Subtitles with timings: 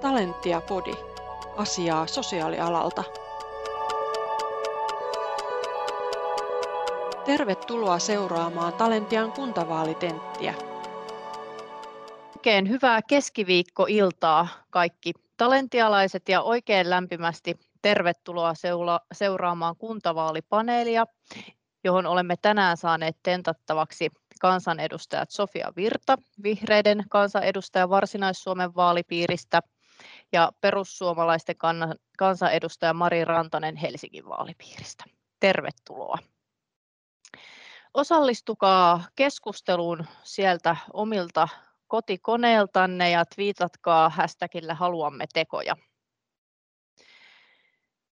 [0.00, 0.92] Talentia Podi.
[1.56, 3.04] Asiaa sosiaalialalta.
[7.24, 10.54] Tervetuloa seuraamaan Talentian kuntavaalitenttiä.
[12.36, 18.52] Oikein hyvää keskiviikkoiltaa kaikki talentialaiset ja oikein lämpimästi tervetuloa
[19.12, 21.06] seuraamaan kuntavaalipaneelia,
[21.84, 24.08] johon olemme tänään saaneet tentattavaksi
[24.40, 29.60] kansanedustajat Sofia Virta, vihreiden kansanedustaja Varsinais-Suomen vaalipiiristä
[30.32, 31.56] ja perussuomalaisten
[32.18, 35.04] kansanedustaja Mari Rantanen Helsingin vaalipiiristä.
[35.40, 36.18] Tervetuloa.
[37.94, 41.48] Osallistukaa keskusteluun sieltä omilta
[41.86, 45.76] kotikoneeltanne ja twiitatkaa hashtagillä haluamme tekoja.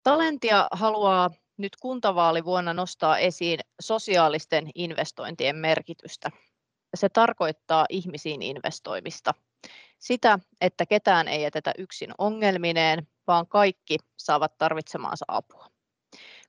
[0.03, 6.31] Talentia haluaa nyt kuntavaalivuonna nostaa esiin sosiaalisten investointien merkitystä.
[6.95, 9.35] Se tarkoittaa ihmisiin investoimista.
[10.01, 15.67] Sitä, että ketään ei jätetä yksin ongelmineen, vaan kaikki saavat tarvitsemaansa apua.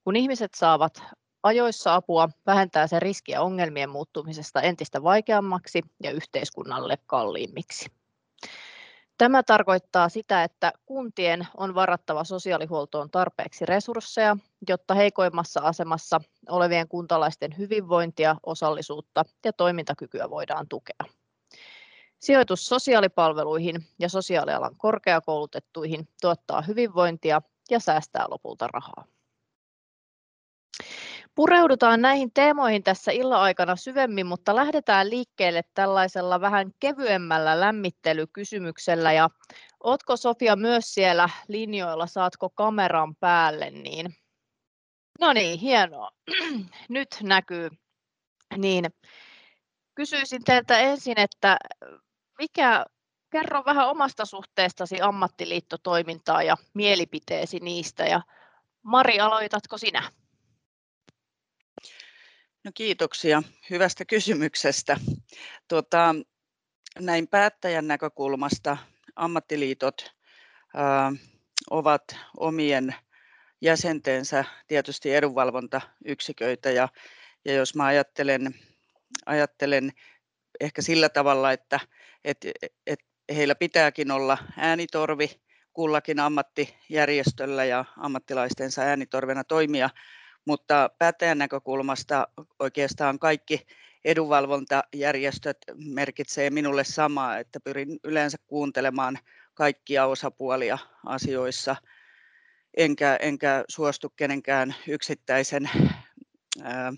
[0.03, 1.03] Kun ihmiset saavat
[1.43, 7.91] ajoissa apua, vähentää se riskiä ongelmien muuttumisesta entistä vaikeammaksi ja yhteiskunnalle kalliimmiksi.
[9.17, 14.37] Tämä tarkoittaa sitä, että kuntien on varattava sosiaalihuoltoon tarpeeksi resursseja,
[14.69, 21.20] jotta heikoimmassa asemassa olevien kuntalaisten hyvinvointia, osallisuutta ja toimintakykyä voidaan tukea.
[22.21, 29.05] Sijoitus sosiaalipalveluihin ja sosiaalialan korkeakoulutettuihin tuottaa hyvinvointia ja säästää lopulta rahaa.
[31.35, 39.13] Pureudutaan näihin teemoihin tässä illan aikana syvemmin, mutta lähdetään liikkeelle tällaisella vähän kevyemmällä lämmittelykysymyksellä.
[39.13, 39.29] Ja
[39.83, 43.71] ootko Sofia myös siellä linjoilla, saatko kameran päälle?
[43.71, 44.15] Niin...
[45.19, 46.11] No niin, hienoa.
[46.89, 47.69] Nyt näkyy.
[48.57, 48.85] Niin,
[49.95, 51.57] kysyisin teiltä ensin, että
[52.41, 52.85] mikä,
[53.29, 58.03] kerro vähän omasta suhteestasi ammattiliittotoimintaa ja mielipiteesi niistä.
[58.03, 58.21] Ja
[58.83, 60.11] Mari, aloitatko sinä?
[62.63, 64.99] No kiitoksia hyvästä kysymyksestä.
[65.67, 66.15] Tuota,
[66.99, 68.77] näin päättäjän näkökulmasta
[69.15, 70.11] ammattiliitot
[70.75, 71.11] ää,
[71.69, 72.03] ovat
[72.37, 72.95] omien
[73.61, 76.89] jäsentensä tietysti edunvalvontayksiköitä ja,
[77.45, 78.55] ja jos mä ajattelen,
[79.25, 79.91] ajattelen
[80.59, 81.79] ehkä sillä tavalla, että
[82.23, 82.37] et,
[82.87, 82.99] et
[83.35, 85.29] heillä pitääkin olla äänitorvi
[85.73, 89.89] kullakin ammattijärjestöllä ja ammattilaistensa äänitorvena toimia
[90.45, 92.27] mutta päättäjän näkökulmasta
[92.59, 93.67] oikeastaan kaikki
[94.05, 99.19] edunvalvontajärjestöt merkitsee minulle samaa, että pyrin yleensä kuuntelemaan
[99.53, 101.75] kaikkia osapuolia asioissa,
[102.77, 105.69] enkä, enkä suostu kenenkään yksittäisen
[106.63, 106.93] ää,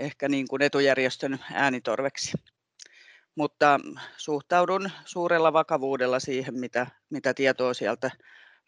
[0.00, 2.32] ehkä niin kuin etujärjestön äänitorveksi.
[3.34, 3.80] Mutta
[4.16, 8.10] suhtaudun suurella vakavuudella siihen, mitä, mitä tietoa sieltä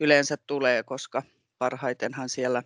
[0.00, 1.22] yleensä tulee, koska
[1.58, 2.62] parhaitenhan siellä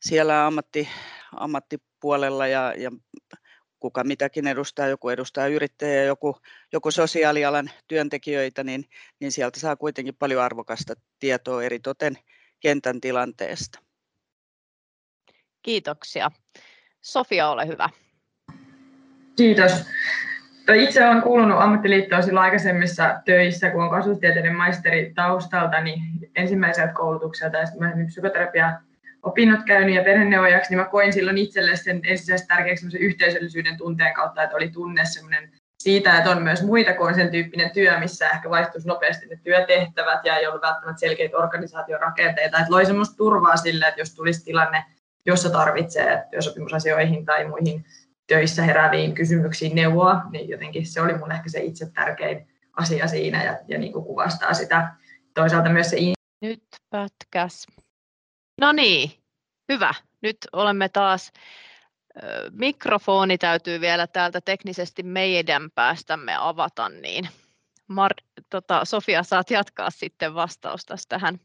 [0.00, 0.88] siellä ammatti,
[1.32, 2.90] ammattipuolella ja, ja
[3.80, 6.36] kuka mitäkin edustaa, joku edustaa yrittäjä, joku,
[6.72, 8.84] joku sosiaalialan työntekijöitä, niin,
[9.20, 12.18] niin sieltä saa kuitenkin paljon arvokasta tietoa eri toten
[12.60, 13.78] kentän tilanteesta.
[15.62, 16.30] Kiitoksia.
[17.06, 17.88] Sofia, ole hyvä.
[19.36, 19.72] Kiitos.
[20.74, 26.00] Itse olen kuulunut ammattiliittoon silloin aikaisemmissa töissä, kun olen kasvustieteiden maisteri taustalta, niin
[26.36, 28.80] ensimmäiseltä koulutukselta ja sitten psykoterapia
[29.22, 34.42] opinnot käynyt ja perheneuvojaksi, niin mä koin silloin itselle sen ensisijaisesti tärkeäksi yhteisöllisyyden tunteen kautta,
[34.42, 38.50] että oli tunne semmoinen siitä, että on myös muita kuin sen tyyppinen työ, missä ehkä
[38.50, 42.58] vaihtuisi nopeasti ne työtehtävät ja ei ollut välttämättä selkeitä organisaatiorakenteita.
[42.58, 44.84] Että loi semmoista turvaa sille, että jos tulisi tilanne,
[45.26, 47.84] jossa tarvitsee työsopimusasioihin tai muihin
[48.26, 53.44] töissä herääviin kysymyksiin neuvoa, niin jotenkin se oli mun ehkä se itse tärkein asia siinä
[53.44, 54.94] ja, ja niin kuin kuvastaa sitä.
[55.34, 55.96] Toisaalta myös se...
[56.40, 57.66] Nyt pätkäs.
[58.60, 59.10] No niin,
[59.72, 59.94] hyvä.
[60.22, 61.32] Nyt olemme taas,
[62.50, 67.28] mikrofoni täytyy vielä täältä teknisesti meidän päästämme avata, niin
[67.92, 71.40] Mar- tota, Sofia, saat jatkaa sitten vastausta tähän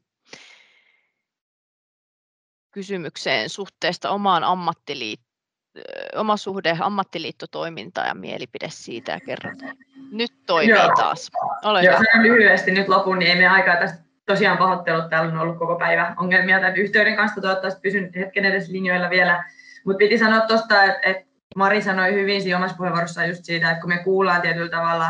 [2.72, 5.32] kysymykseen suhteesta omaan ammattiliittoon
[6.16, 9.60] oma suhde ammattiliittotoimintaan ja mielipide siitä ja kerrot.
[10.12, 10.92] Nyt toimii Joo.
[10.96, 11.32] taas.
[11.64, 12.24] Ole Joo, hyvä.
[12.24, 16.16] lyhyesti nyt lopun, niin ei me aikaa tästä tosiaan pahoittelut, täällä on ollut koko päivä
[16.18, 19.44] ongelmia tämän yhteyden kanssa, toivottavasti pysyn hetken edes linjoilla vielä.
[19.86, 21.18] Mutta piti sanoa tuosta, että et
[21.56, 25.08] Mari sanoi hyvin siinä omassa puheenvuorossaan just siitä, että kun me kuullaan tietyllä tavalla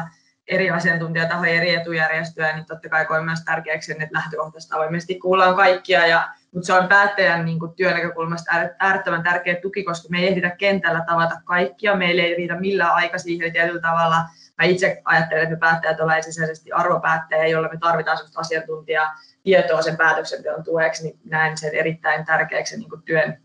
[0.47, 6.07] eri asiantuntijatahoja, eri etujärjestöjä, niin totta kai koen myös tärkeäksi että lähtökohtaisesti avoimesti kuullaan kaikkia,
[6.07, 10.49] ja, mutta se on päättäjän niin kuin, työnäkökulmasta äärettömän tärkeä tuki, koska me ei ehditä
[10.49, 14.17] kentällä tavata kaikkia, meillä ei riitä millään aika siihen tietyllä tavalla
[14.57, 19.81] mä itse ajattelen, että me päättäjät ollaan ensisijaisesti arvopäättäjä, jolla me tarvitaan sellaista asiantuntijaa tietoa
[19.81, 23.43] sen päätöksenteon tueksi, niin näen sen erittäin tärkeäksi niin kuin työn,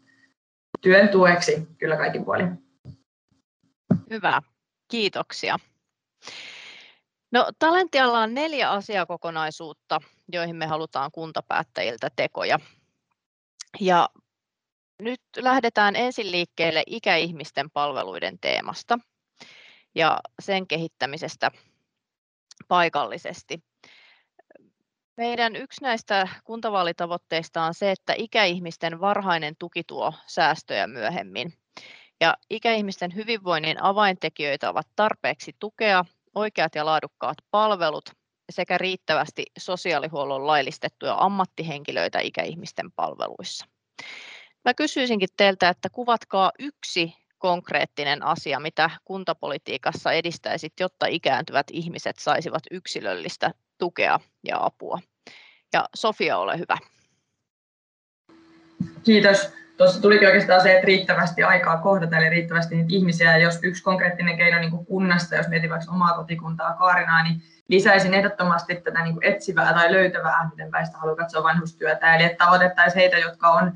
[0.80, 2.66] työn tueksi kyllä kaikin puolin.
[4.10, 4.42] Hyvä,
[4.88, 5.56] kiitoksia.
[7.32, 10.00] No, Talentialla on neljä asiakokonaisuutta,
[10.32, 12.58] joihin me halutaan kuntapäättäjiltä tekoja.
[13.80, 14.08] Ja
[15.02, 18.98] nyt lähdetään ensin liikkeelle ikäihmisten palveluiden teemasta
[19.94, 21.50] ja sen kehittämisestä
[22.68, 23.62] paikallisesti.
[25.16, 31.52] Meidän yksi näistä kuntavaalitavoitteista on se, että ikäihmisten varhainen tuki tuo säästöjä myöhemmin.
[32.20, 38.10] Ja ikäihmisten hyvinvoinnin avaintekijöitä ovat tarpeeksi tukea, oikeat ja laadukkaat palvelut
[38.50, 43.66] sekä riittävästi sosiaalihuollon laillistettuja ammattihenkilöitä ikäihmisten palveluissa.
[44.64, 52.62] Mä kysyisinkin teiltä, että kuvatkaa yksi konkreettinen asia, mitä kuntapolitiikassa edistäisit, jotta ikääntyvät ihmiset saisivat
[52.70, 54.98] yksilöllistä tukea ja apua.
[55.72, 56.78] Ja Sofia, ole hyvä.
[59.04, 59.65] Kiitos.
[59.76, 63.36] Tuossa tulikin oikeastaan se, että riittävästi aikaa kohdata, eli riittävästi niitä ihmisiä.
[63.36, 68.74] Jos yksi konkreettinen keino niin kuin kunnasta, jos vaikka omaa kotikuntaa Kaarinaa, niin lisäisin ehdottomasti
[68.74, 72.16] tätä niin kuin etsivää tai löytävää, miten päistä haluaa katsoa vanhustyötä.
[72.16, 73.72] Eli että tavoitettaisiin heitä, jotka on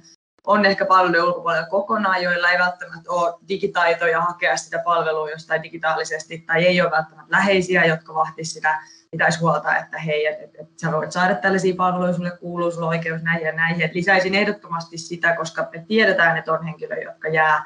[0.46, 6.38] on ehkä palvelujen ulkopuolella kokonaan, joilla ei välttämättä ole digitaitoja hakea sitä palvelua jostain digitaalisesti,
[6.38, 8.78] tai ei ole välttämättä läheisiä, jotka vahtisivat sitä,
[9.10, 12.86] pitäisi huolta, että hei, että et, et sä voit saada tällaisia palveluja, sulle kuuluu, sulla
[12.86, 13.82] on oikeus näihin ja näihin.
[13.82, 17.64] Et lisäisin ehdottomasti sitä, koska me tiedetään, että on henkilöitä, jotka jää,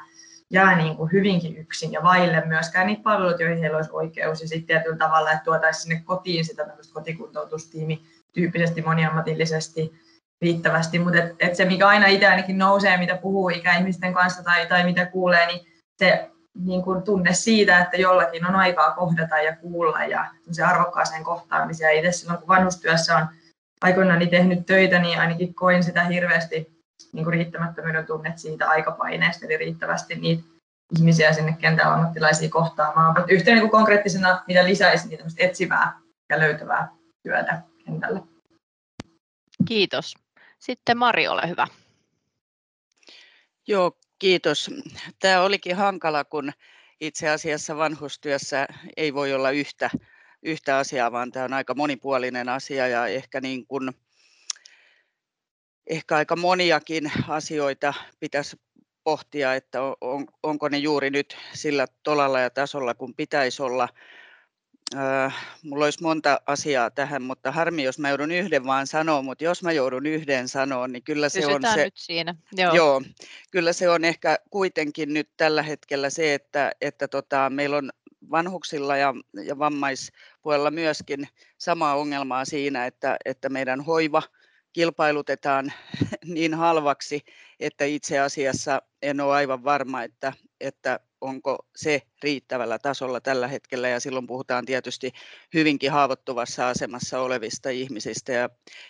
[0.49, 4.41] jää niin kuin hyvinkin yksin ja vaille myöskään niitä palveluita, joihin heillä olisi oikeus.
[4.41, 8.01] Ja sitten tietyllä tavalla, että tuotaisiin sinne kotiin sitä kotikuntoutustiimi
[8.33, 9.93] tyyppisesti moniammatillisesti
[10.41, 14.67] riittävästi, mutta et, et se, mikä aina itse ainakin nousee, mitä puhuu ikäihmisten kanssa tai,
[14.67, 19.55] tai mitä kuulee, niin se niin kuin tunne siitä, että jollakin on aikaa kohdata ja
[19.55, 21.97] kuulla ja se arvokkaaseen kohtaamiseen.
[21.97, 23.27] Itse silloin, kun vanhustyössä on
[23.81, 26.75] aikoinaan tehnyt töitä, niin ainakin koin sitä hirveästi
[27.13, 30.43] niin kuin riittämättömyyden tunnet siitä aikapaineesta, eli riittävästi niitä
[30.99, 33.13] ihmisiä sinne kentällä ammattilaisia kohtaamaan.
[33.13, 35.99] Mutta yhtenä niin konkreettisena, mitä lisäisi, niin etsivää
[36.29, 36.87] ja löytävää
[37.23, 38.19] työtä kentällä.
[39.67, 40.15] Kiitos.
[40.59, 41.67] Sitten Mari, ole hyvä.
[43.67, 44.71] Joo, kiitos.
[45.19, 46.51] Tämä olikin hankala, kun
[47.01, 48.67] itse asiassa vanhustyössä
[48.97, 49.89] ei voi olla yhtä,
[50.43, 53.91] yhtä asiaa, vaan tämä on aika monipuolinen asia ja ehkä, niin kuin,
[55.87, 58.57] ehkä aika moniakin asioita pitäisi
[59.03, 63.89] pohtia, että on, onko ne juuri nyt sillä tolalla ja tasolla, kun pitäisi olla.
[64.95, 69.43] Äh, mulla olisi monta asiaa tähän, mutta harmi, jos mä joudun yhden vaan sanoa, mutta
[69.43, 71.83] jos mä joudun yhden sanoa, niin kyllä se Pysytään on se...
[71.83, 72.35] nyt siinä.
[72.57, 72.75] Joo.
[72.75, 73.01] Joo,
[73.51, 77.89] kyllä se on ehkä kuitenkin nyt tällä hetkellä se, että, että tota, meillä on
[78.31, 79.13] vanhuksilla ja,
[79.45, 81.27] ja vammaispuolella myöskin
[81.57, 84.23] samaa ongelmaa siinä, että, että meidän hoiva
[84.73, 85.73] kilpailutetaan
[86.25, 87.21] niin halvaksi,
[87.59, 93.89] että itse asiassa en ole aivan varma, että, että onko se riittävällä tasolla tällä hetkellä
[93.89, 95.11] ja silloin puhutaan tietysti
[95.53, 98.49] hyvinkin haavoittuvassa asemassa olevista ihmisistä ja,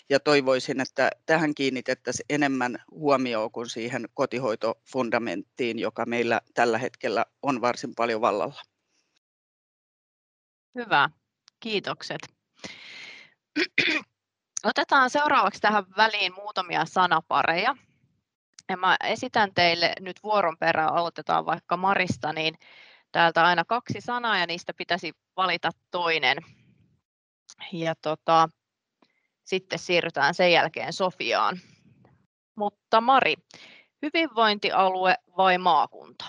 [0.09, 7.61] ja toivoisin, että tähän kiinnitettäisiin enemmän huomioon kuin siihen kotihoitofundamenttiin, joka meillä tällä hetkellä on
[7.61, 8.61] varsin paljon vallalla.
[10.75, 11.09] Hyvä,
[11.59, 12.19] kiitokset.
[14.63, 17.75] Otetaan seuraavaksi tähän väliin muutamia sanapareja.
[18.69, 22.55] Ja mä esitän teille nyt vuoron perään, aloitetaan vaikka Marista, niin
[23.11, 26.37] täältä aina kaksi sanaa ja niistä pitäisi valita toinen.
[27.71, 28.49] Ja tota,
[29.43, 31.59] sitten siirrytään sen jälkeen Sofiaan.
[32.55, 33.35] Mutta Mari,
[34.01, 36.25] hyvinvointialue vai maakunta?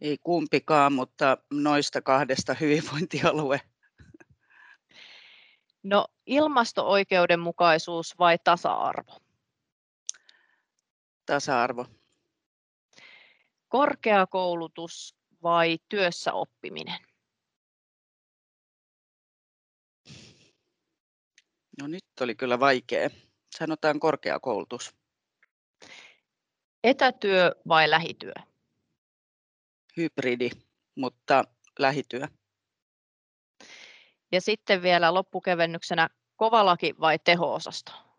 [0.00, 3.60] Ei kumpikaan, mutta noista kahdesta hyvinvointialue.
[5.82, 9.21] No ilmasto-oikeudenmukaisuus vai tasa-arvo?
[11.32, 11.86] Tasa-arvo?
[13.68, 16.98] Korkeakoulutus vai työssä oppiminen?
[21.80, 23.10] No nyt oli kyllä vaikea.
[23.58, 24.96] Sanotaan korkeakoulutus.
[26.84, 28.32] Etätyö vai lähityö?
[29.96, 30.50] Hybridi,
[30.94, 31.44] mutta
[31.78, 32.28] lähityö.
[34.32, 38.11] Ja sitten vielä loppukevennyksenä kovalaki vai teho-osasto?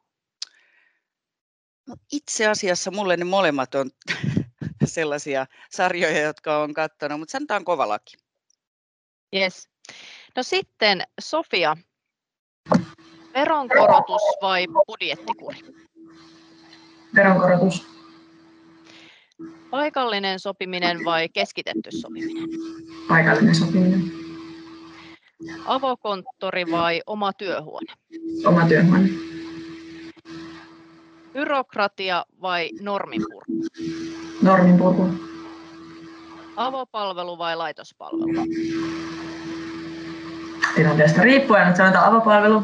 [1.87, 3.91] No, itse asiassa mulle ne molemmat on
[4.85, 8.17] sellaisia sarjoja, jotka on katsonut, mutta sanotaan kova laki.
[9.35, 9.69] Yes.
[10.35, 11.77] No sitten Sofia,
[13.33, 15.57] veronkorotus vai budjettikuri?
[17.15, 17.85] Veronkorotus.
[19.69, 22.49] Paikallinen sopiminen vai keskitetty sopiminen?
[23.07, 24.11] Paikallinen sopiminen.
[25.65, 27.93] Avokonttori vai oma työhuone?
[28.45, 29.09] Oma työhuone.
[31.33, 33.53] Byrokratia vai norminpurku?
[34.41, 35.09] Norminpurku.
[36.55, 38.45] Avopalvelu vai laitospalvelu?
[40.75, 42.63] Tilanteesta riippuen, mutta sanotaan avopalvelu.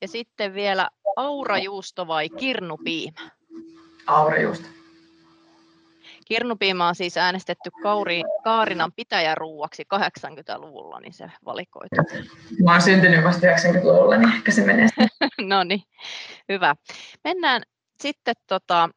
[0.00, 3.30] Ja sitten vielä aurajuusto vai kirnupiimä?
[4.06, 4.68] Aurajuusto.
[6.28, 11.96] Kirnupiima on siis äänestetty Kauri, Kaarinan pitäjäruuaksi 80-luvulla, niin se valikoitu.
[12.64, 14.88] Mä oon syntynyt vasta 90-luvulla, niin ehkä se menee.
[15.40, 15.82] no niin,
[16.48, 16.74] hyvä.
[17.24, 17.62] Mennään
[18.00, 18.88] sitten tota,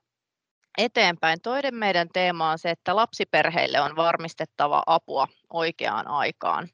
[0.78, 1.42] eteenpäin.
[1.42, 6.68] Toinen meidän teema on se, että lapsiperheille on varmistettava apua oikeaan aikaan.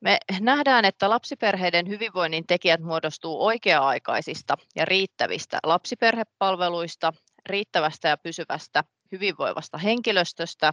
[0.00, 7.12] Me nähdään, että lapsiperheiden hyvinvoinnin tekijät muodostuu oikea-aikaisista ja riittävistä lapsiperhepalveluista,
[7.46, 10.72] riittävästä ja pysyvästä hyvinvoivasta henkilöstöstä,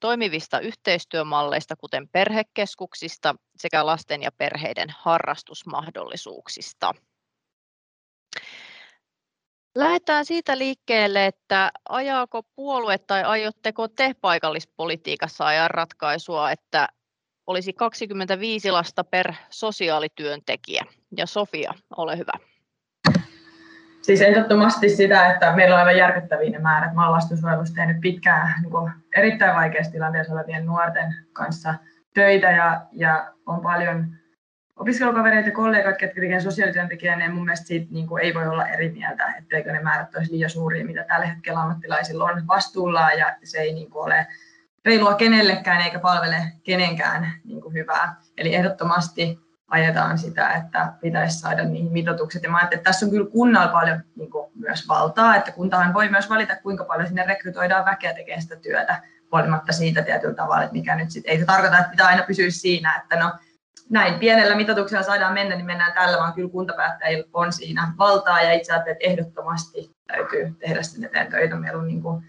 [0.00, 6.94] toimivista yhteistyömalleista, kuten perhekeskuksista sekä lasten ja perheiden harrastusmahdollisuuksista.
[9.74, 16.88] Lähdetään siitä liikkeelle, että ajaako puolue tai aiotteko te paikallispolitiikassa ajaa ratkaisua, että
[17.46, 20.84] olisi 25 lasta per sosiaalityöntekijä.
[21.16, 22.55] Ja Sofia, ole hyvä.
[24.06, 26.94] Siis ehdottomasti sitä, että meillä on aivan järkyttäviä ne määrät.
[26.94, 31.74] Mä olen lastensuojelussa tehnyt pitkään niin kuin erittäin vaikeassa tilanteessa olevien nuorten kanssa
[32.14, 34.06] töitä ja, ja on paljon
[34.76, 38.68] opiskelukavereita ja kollegat, ketkä tekevät sosiaalityöntekijänä, ja mun mielestä siitä niin kuin ei voi olla
[38.68, 43.36] eri mieltä, etteikö ne määrät olisi liian suuria, mitä tällä hetkellä ammattilaisilla on vastuullaan, ja
[43.44, 44.26] se ei niin kuin ole
[44.84, 48.14] reilua kenellekään eikä palvele kenenkään niin kuin hyvää.
[48.38, 52.42] Eli ehdottomasti ajetaan sitä, että pitäisi saada niihin mitoitukset.
[52.42, 56.08] Ja mä että tässä on kyllä kunnalla paljon niin kuin myös valtaa, että kuntahan voi
[56.08, 60.72] myös valita, kuinka paljon sinne rekrytoidaan väkeä tekemään sitä työtä, huolimatta siitä tietyllä tavalla, että
[60.72, 63.32] mikä nyt sitten, ei se tarkoita, että pitää aina pysyä siinä, että no
[63.90, 68.52] näin pienellä mitoituksella saadaan mennä, niin mennään tällä, vaan kyllä kuntapäättäjillä on siinä valtaa ja
[68.52, 71.56] itse asiassa, että ehdottomasti täytyy tehdä sinne eteen töitä.
[71.56, 72.24] Meillä on niin kuin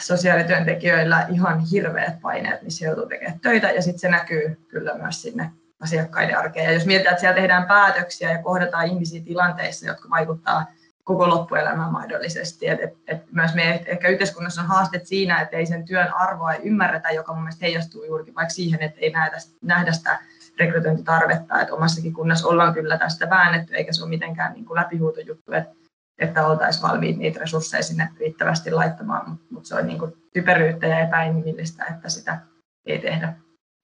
[0.00, 5.50] sosiaalityöntekijöillä ihan hirveät paineet, missä joutuu tekemään töitä ja sitten se näkyy kyllä myös sinne
[5.80, 6.66] asiakkaiden arkeen.
[6.66, 10.66] Ja jos mietitään, että siellä tehdään päätöksiä ja kohdataan ihmisiä tilanteissa, jotka vaikuttaa
[11.04, 12.68] koko loppuelämään mahdollisesti.
[12.68, 16.52] Et, et, et myös me ehkä yhteiskunnassa on haasteet siinä, että ei sen työn arvoa
[16.52, 20.18] ei ymmärretä, joka mun mielestä heijastuu juurikin vaikka siihen, että ei nähdä, nähdä sitä
[20.58, 21.60] rekrytointitarvetta.
[21.60, 25.74] Et omassakin kunnassa ollaan kyllä tästä väännetty, eikä se ole mitenkään niin kuin läpihuutojuttu, että,
[26.18, 30.86] että oltaisiin valmiit niitä resursseja sinne riittävästi laittamaan, mutta mut se on niin kuin typeryyttä
[30.86, 32.38] ja epäinhimillistä, että sitä
[32.86, 33.34] ei tehdä.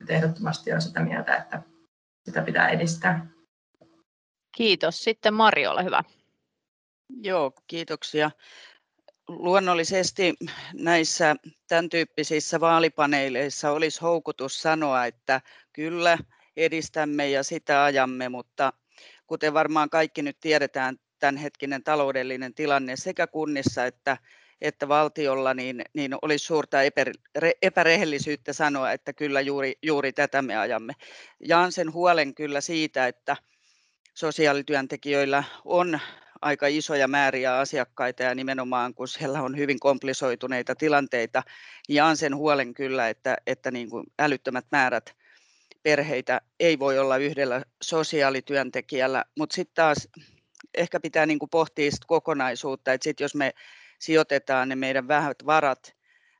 [0.00, 1.62] Et ehdottomasti on sitä mieltä, että
[2.26, 3.26] sitä pitää edistää.
[4.56, 5.04] Kiitos.
[5.04, 6.02] Sitten Mari, ole hyvä.
[7.22, 8.30] Joo, kiitoksia.
[9.28, 10.34] Luonnollisesti
[10.74, 11.36] näissä
[11.68, 15.40] tämän tyyppisissä vaalipaneeleissa olisi houkutus sanoa, että
[15.72, 16.18] kyllä
[16.56, 18.72] edistämme ja sitä ajamme, mutta
[19.26, 24.16] kuten varmaan kaikki nyt tiedetään, tämänhetkinen taloudellinen tilanne sekä kunnissa että,
[24.60, 26.78] että valtiolla, niin, niin olisi suurta
[27.62, 30.92] epärehellisyyttä sanoa, että kyllä juuri, juuri tätä me ajamme.
[31.40, 33.36] Jaan sen huolen kyllä siitä, että
[34.14, 36.00] sosiaalityöntekijöillä on
[36.42, 41.42] aika isoja määriä asiakkaita ja nimenomaan kun siellä on hyvin komplisoituneita tilanteita,
[41.88, 45.14] niin jaan sen huolen kyllä, että, että niin kuin älyttömät määrät
[45.82, 50.08] perheitä ei voi olla yhdellä sosiaalityöntekijällä, mutta sitten taas
[50.74, 53.52] ehkä pitää niin kuin pohtia sit kokonaisuutta, että sit jos me
[53.98, 55.96] sijoitetaan ne meidän vähät varat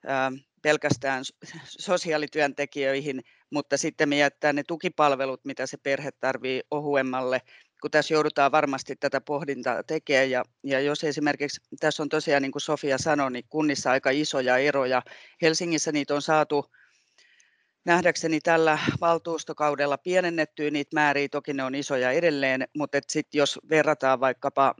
[0.07, 0.33] ää,
[0.63, 1.25] pelkästään
[1.65, 7.41] sosiaalityöntekijöihin, mutta sitten me jättää ne tukipalvelut, mitä se perhe tarvii ohuemmalle
[7.81, 10.31] kun tässä joudutaan varmasti tätä pohdintaa tekemään.
[10.31, 14.57] Ja, ja jos esimerkiksi, tässä on tosiaan niin kuin Sofia sanoi, niin kunnissa aika isoja
[14.57, 15.03] eroja.
[15.43, 16.67] Helsingissä niitä on saatu
[17.85, 24.21] nähdäkseni tällä valtuustokaudella pienennettyä niitä määriä, toki ne on isoja edelleen, mutta sitten jos verrataan
[24.21, 24.75] vaikkapa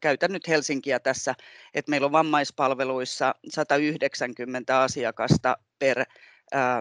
[0.00, 1.34] käytän nyt Helsinkiä tässä,
[1.74, 6.04] että meillä on vammaispalveluissa 190 asiakasta per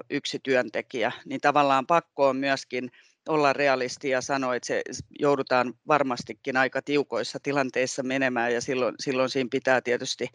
[0.10, 2.92] yksi työntekijä, niin tavallaan pakko on myöskin
[3.30, 4.82] olla realisti ja sanoa, että se
[5.20, 10.28] joudutaan varmastikin aika tiukoissa tilanteissa menemään ja silloin, silloin siinä pitää tietysti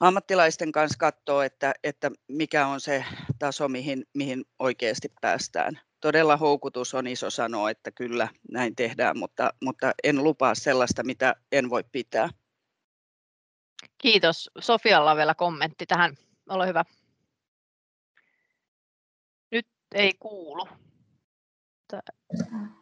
[0.00, 3.04] ammattilaisten kanssa katsoa, että, että mikä on se
[3.38, 5.80] taso, mihin, mihin oikeasti päästään.
[6.00, 11.36] Todella houkutus on iso sanoa, että kyllä näin tehdään, mutta, mutta en lupaa sellaista, mitä
[11.52, 12.28] en voi pitää.
[13.98, 14.50] Kiitos.
[14.58, 16.14] Sofialla on vielä kommentti tähän.
[16.48, 16.84] Ole hyvä.
[19.50, 20.68] Nyt ei kuulu.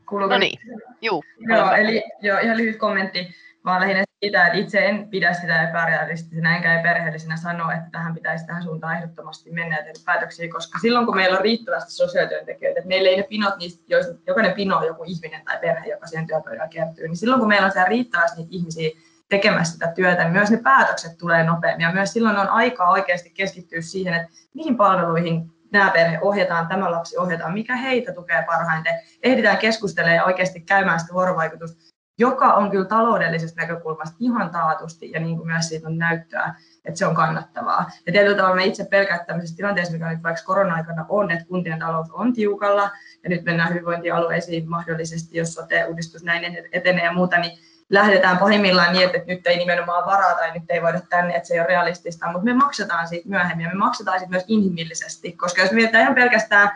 [0.08, 0.34] Kuuluuko?
[0.34, 0.58] No niin,
[1.02, 3.28] Juu, Joo, eli joo, ihan lyhyt kommentti.
[3.66, 8.46] Vaan lähinnä siitä, että itse en pidä sitä epärealistisena enkä perheellisenä sanoa, että tähän pitäisi
[8.46, 12.88] tähän suuntaan ehdottomasti mennä ja tehdä päätöksiä, koska silloin kun meillä on riittävästi sosiaalityöntekijöitä, että
[12.88, 13.84] meillä ei ne pinot, niistä,
[14.26, 17.66] jokainen pino on joku ihminen tai perhe, joka siihen työpöydään kertyy, niin silloin kun meillä
[17.66, 18.90] on siellä riittävästi niitä ihmisiä
[19.28, 23.30] tekemässä sitä työtä, niin myös ne päätökset tulee nopeammin ja myös silloin on aikaa oikeasti
[23.30, 28.94] keskittyä siihen, että mihin palveluihin nämä perhe ohjataan, tämä lapsi ohjataan, mikä heitä tukee parhaiten.
[29.22, 35.20] Ehditään keskustelemaan ja oikeasti käymään sitä vuorovaikutusta, joka on kyllä taloudellisesta näkökulmasta ihan taatusti ja
[35.20, 36.54] niin kuin myös siitä on näyttöä,
[36.84, 37.90] että se on kannattavaa.
[38.06, 41.78] Ja tietyllä tavalla me itse pelkät tämmöisessä tilanteessa, mikä nyt vaikka korona-aikana on, että kuntien
[41.78, 42.90] talous on tiukalla
[43.22, 47.58] ja nyt mennään hyvinvointialueisiin mahdollisesti, jos sote-uudistus näin etenee ja muuta, niin
[47.90, 51.54] lähdetään pahimmillaan niin, että nyt ei nimenomaan varaa tai nyt ei voida tänne, että se
[51.54, 55.62] ei ole realistista, mutta me maksetaan siitä myöhemmin ja me maksetaan siitä myös inhimillisesti, koska
[55.62, 56.70] jos mietitään ihan pelkästään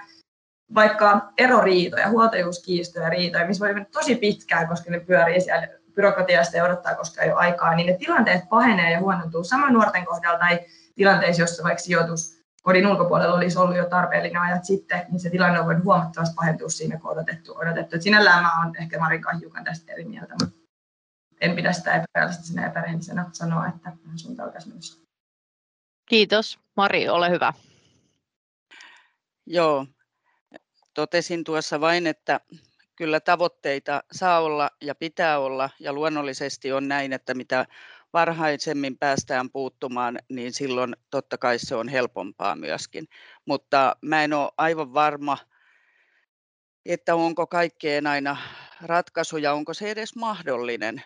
[0.75, 6.65] vaikka eroriitoja, huoltajuuskiistoja, riitoja, missä voi mennä tosi pitkään, koska ne pyörii siellä byrokratiasta ja
[6.65, 10.61] odottaa, koska ei ole aikaa, niin ne tilanteet pahenee ja huonontuu saman nuorten kohdalla tai
[10.95, 15.61] tilanteissa, jossa vaikka sijoitus kodin ulkopuolella olisi ollut jo tarpeellinen ajat sitten, niin se tilanne
[15.61, 17.55] on voinut huomattavasti pahentua siinä, kun odotettu.
[17.59, 17.97] odotettu.
[17.97, 20.57] Et sinällään mä olen ehkä Marin hiukan tästä eri mieltä, mutta
[21.41, 24.83] en pidä sitä epärealistisena ja epärehellisenä sanoa, että suunta alkaisi mennä.
[26.09, 26.59] Kiitos.
[26.77, 27.53] Mari, ole hyvä.
[29.47, 29.87] Joo,
[30.95, 32.41] totesin tuossa vain, että
[32.97, 37.67] kyllä tavoitteita saa olla ja pitää olla ja luonnollisesti on näin, että mitä
[38.13, 43.09] varhaisemmin päästään puuttumaan, niin silloin totta kai se on helpompaa myöskin.
[43.45, 45.39] Mutta mä en ole aivan varma,
[46.87, 48.37] että onko kaikkeen aina
[48.83, 51.03] ratkaisu ja onko se edes mahdollinen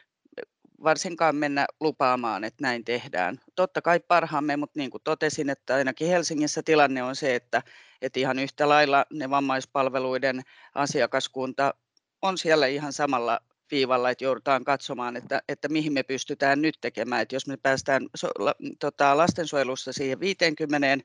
[0.84, 3.40] varsinkaan mennä lupaamaan, että näin tehdään.
[3.54, 7.62] Totta kai parhaamme, mutta niin kuin totesin, että ainakin Helsingissä tilanne on se, että,
[8.02, 10.42] että ihan yhtä lailla ne vammaispalveluiden
[10.74, 11.74] asiakaskunta
[12.22, 17.22] on siellä ihan samalla viivalla, että joudutaan katsomaan, että, että mihin me pystytään nyt tekemään.
[17.22, 21.04] Että jos me päästään so, la, tota, lastensuojelussa siihen 50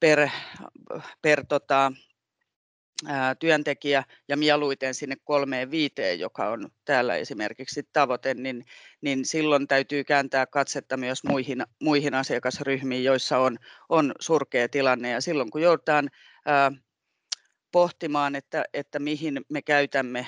[0.00, 0.28] per,
[1.22, 1.92] per tota,
[3.38, 8.64] työntekijä ja mieluiten sinne kolmeen viiteen, joka on täällä esimerkiksi tavoite, niin,
[9.00, 15.10] niin silloin täytyy kääntää katsetta myös muihin, muihin asiakasryhmiin, joissa on, on surkea tilanne.
[15.10, 16.10] Ja silloin kun joudutaan
[16.46, 16.72] ää,
[17.72, 20.26] pohtimaan, että, että mihin me käytämme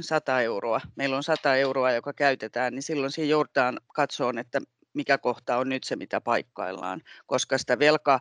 [0.00, 4.60] 100 euroa, meillä on 100 euroa, joka käytetään, niin silloin siinä joudutaan katsoa, että
[4.94, 8.20] mikä kohta on nyt se, mitä paikkaillaan, koska sitä velka,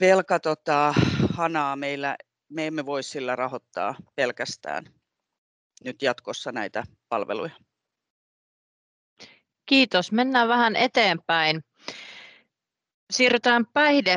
[0.00, 0.94] velka tota,
[1.34, 2.16] hanaa meillä
[2.52, 4.84] me emme voi sillä rahoittaa pelkästään
[5.84, 7.50] nyt jatkossa näitä palveluja.
[9.66, 10.12] Kiitos.
[10.12, 11.64] Mennään vähän eteenpäin.
[13.10, 14.16] Siirrytään päihde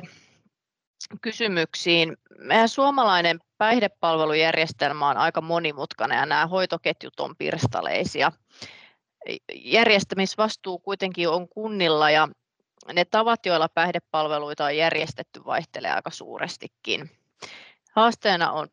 [1.21, 2.17] kysymyksiin.
[2.39, 8.32] Meidän suomalainen päihdepalvelujärjestelmä on aika monimutkainen ja nämä hoitoketjut on pirstaleisia.
[9.54, 12.28] Järjestämisvastuu kuitenkin on kunnilla ja
[12.93, 17.10] ne tavat, joilla päihdepalveluita on järjestetty, vaihtelee aika suurestikin.
[17.96, 18.68] Haasteena on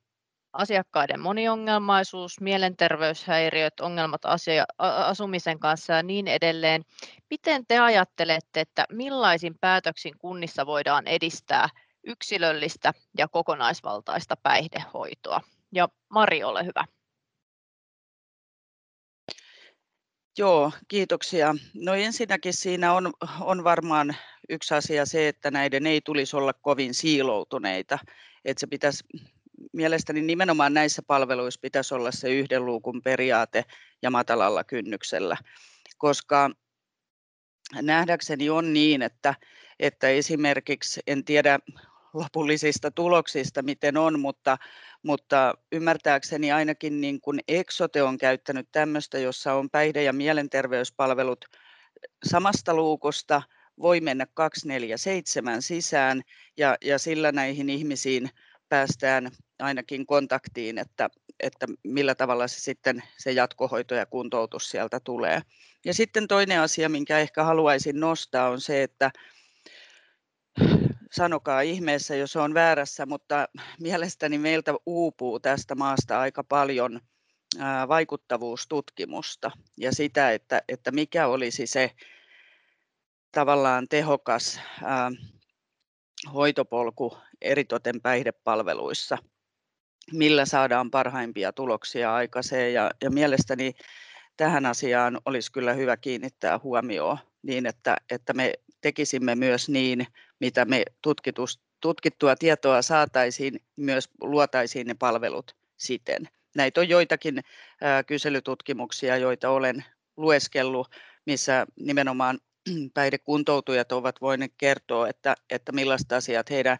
[0.52, 6.82] asiakkaiden moniongelmaisuus, mielenterveyshäiriöt, ongelmat asia, asumisen kanssa ja niin edelleen.
[7.30, 11.68] Miten te ajattelette, että millaisin päätöksin kunnissa voidaan edistää
[12.06, 15.40] yksilöllistä ja kokonaisvaltaista päihdehoitoa?
[15.72, 16.84] Ja Mari, ole hyvä.
[20.38, 21.54] Joo, kiitoksia.
[21.74, 24.16] No ensinnäkin siinä on, on varmaan
[24.48, 27.98] yksi asia se, että näiden ei tulisi olla kovin siiloutuneita
[28.44, 29.04] että se pitäisi
[29.72, 33.64] mielestäni nimenomaan näissä palveluissa pitäisi olla se yhden luukun periaate
[34.02, 35.36] ja matalalla kynnyksellä,
[35.98, 36.50] koska
[37.82, 39.34] nähdäkseni on niin, että,
[39.80, 41.58] että esimerkiksi, en tiedä
[42.12, 44.58] lopullisista tuloksista, miten on, mutta,
[45.02, 51.44] mutta ymmärtääkseni ainakin niin kuin Exote on käyttänyt tämmöistä, jossa on päihde- ja mielenterveyspalvelut
[52.24, 53.42] samasta luukosta,
[53.80, 56.22] voi mennä 247 sisään
[56.56, 58.30] ja, ja sillä näihin ihmisiin
[58.68, 65.42] päästään ainakin kontaktiin, että, että millä tavalla se sitten se jatkohoito ja kuntoutus sieltä tulee.
[65.84, 69.10] Ja sitten toinen asia, minkä ehkä haluaisin nostaa, on se, että
[71.12, 73.48] sanokaa ihmeessä, jos on väärässä, mutta
[73.80, 77.00] mielestäni meiltä uupuu tästä maasta aika paljon
[77.88, 81.90] vaikuttavuustutkimusta ja sitä, että, että mikä olisi se
[83.32, 85.10] tavallaan tehokas ää,
[86.34, 89.18] hoitopolku eritoten päihdepalveluissa,
[90.12, 92.74] millä saadaan parhaimpia tuloksia aikaiseen.
[92.74, 93.72] Ja, ja mielestäni
[94.36, 100.06] tähän asiaan olisi kyllä hyvä kiinnittää huomioon niin, että, että me tekisimme myös niin,
[100.40, 106.28] mitä me tutkitus, tutkittua tietoa saataisiin, myös luotaisiin ne palvelut siten.
[106.54, 107.40] Näitä on joitakin
[107.80, 109.84] ää, kyselytutkimuksia, joita olen
[110.16, 110.88] lueskellut,
[111.26, 112.38] missä nimenomaan
[112.94, 116.78] päihdekuntoutujat ovat voineet kertoa, että, että millaista asiat heidän,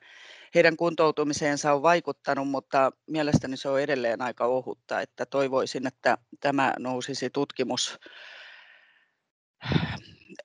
[0.54, 6.74] heidän kuntoutumiseensa on vaikuttanut, mutta mielestäni se on edelleen aika ohutta, että toivoisin, että tämä
[6.78, 7.98] nousisi tutkimus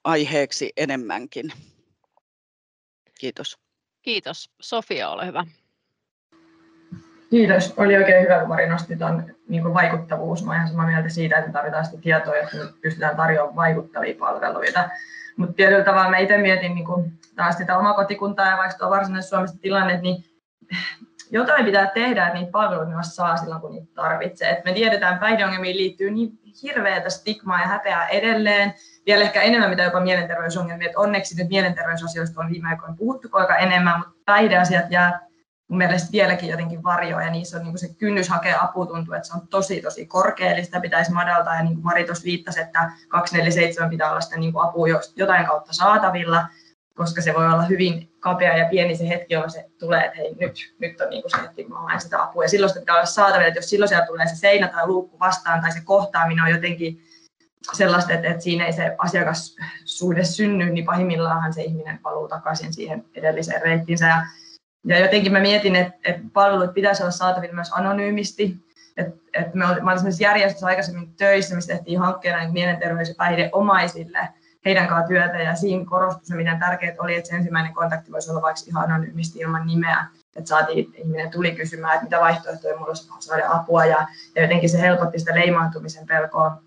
[0.04, 1.54] aiheeksi enemmänkin.
[3.19, 3.58] Kiitos.
[4.02, 4.50] Kiitos.
[4.62, 5.45] Sofia, ole hyvä.
[7.30, 7.74] Kiitos.
[7.78, 10.46] Oli oikein hyvä, kun Mari nosti tuon niin vaikuttavuus.
[10.46, 14.90] Mä ihan samaa mieltä siitä, että tarvitaan sitä tietoa, että me pystytään tarjoamaan vaikuttavia palveluita.
[15.38, 18.90] Mutta tietyllä tavalla mä itse mietin niin kuin taas sitä omaa kotikuntaa ja vaikka tuo
[18.90, 20.24] varsinaisessa Suomessa tilanne, niin
[21.32, 24.50] jotain pitää tehdä, että niitä palveluita myös saa silloin, kun niitä tarvitsee.
[24.50, 26.32] Et me tiedetään, että päihdeongelmiin liittyy niin
[26.63, 28.74] hirveätä stigmaa ja häpeää edelleen,
[29.06, 30.90] vielä ehkä enemmän mitä jopa mielenterveysongelmia.
[30.90, 35.27] Et onneksi nyt mielenterveysasioista on viime aikoina puhuttu aika enemmän, mutta päihdeasiat jää
[35.67, 39.27] mun mielestä vieläkin jotenkin varjoa ja niissä on niin se kynnys hakea apua tuntuu, että
[39.27, 42.62] se on tosi tosi korkea, eli sitä pitäisi madaltaa ja niin kuin Mari tuossa viittasi,
[42.62, 46.47] että 247 pitää olla sitä niin kuin apua jotain kautta saatavilla,
[46.95, 50.36] koska se voi olla hyvin kapea ja pieni se hetki, jolloin se tulee, että hei
[50.39, 53.06] nyt, nyt on niin kuin se hetki, mä sitä apua ja silloin sitä pitää olla
[53.06, 56.51] saatavilla, että jos silloin siellä tulee se seinä tai luukku vastaan tai se kohtaaminen on
[56.51, 57.03] jotenkin
[57.73, 63.06] sellaista, että, että siinä ei se asiakassuhde synny, niin pahimmillaan se ihminen paluu takaisin siihen
[63.15, 64.08] edelliseen reittiinsä.
[64.08, 64.21] Ja
[64.86, 68.68] ja jotenkin mä mietin, että, että palvelut pitäisi olla saatavilla myös anonyymisti.
[68.98, 73.16] Et, et me olin, mä olin järjestössä aikaisemmin töissä, missä tehtiin hankkeena niin mielenterveys- ja
[73.18, 74.30] päihdeomaisille
[74.66, 78.32] heidän kanssa työtä, ja siinä korostui se, miten tärkeää oli, että se ensimmäinen kontakti voisi
[78.32, 80.06] olla vaikka ihan anonyymisti ilman nimeä.
[80.36, 84.70] Että saatiin, ihminen tuli kysymään, että mitä vaihtoehtoja minulla olisi saada apua, ja, ja jotenkin
[84.70, 86.62] se helpotti sitä leimaantumisen pelkoa,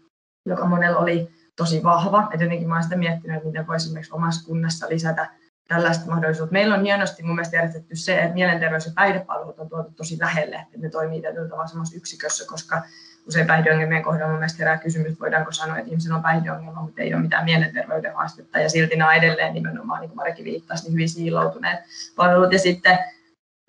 [0.46, 2.29] joka monella oli tosi vahva.
[2.33, 5.31] Että jotenkin mä olen sitä miettinyt, että miten voisi esimerkiksi omassa kunnassa lisätä
[5.70, 6.52] tällaista mahdollisuutta.
[6.52, 10.56] Meillä on hienosti mun mielestä järjestetty se, että mielenterveys- ja päihdepalvelut on tuotu tosi lähelle,
[10.56, 12.83] että ne toimii tietyllä tavalla samassa yksikössä, koska
[13.26, 17.22] usein päihdeongelmien kohdalla mun herää kysymys, voidaanko sanoa, että ihmisellä on päihdeongelma, mutta ei ole
[17.22, 21.09] mitään mielenterveyden haastetta, ja silti nämä on edelleen nimenomaan, niin kuin Marikin viittasi, niin hyvin
[21.09, 21.80] siiloutuneet
[22.16, 22.52] palvelut.
[22.52, 22.98] Ja sitten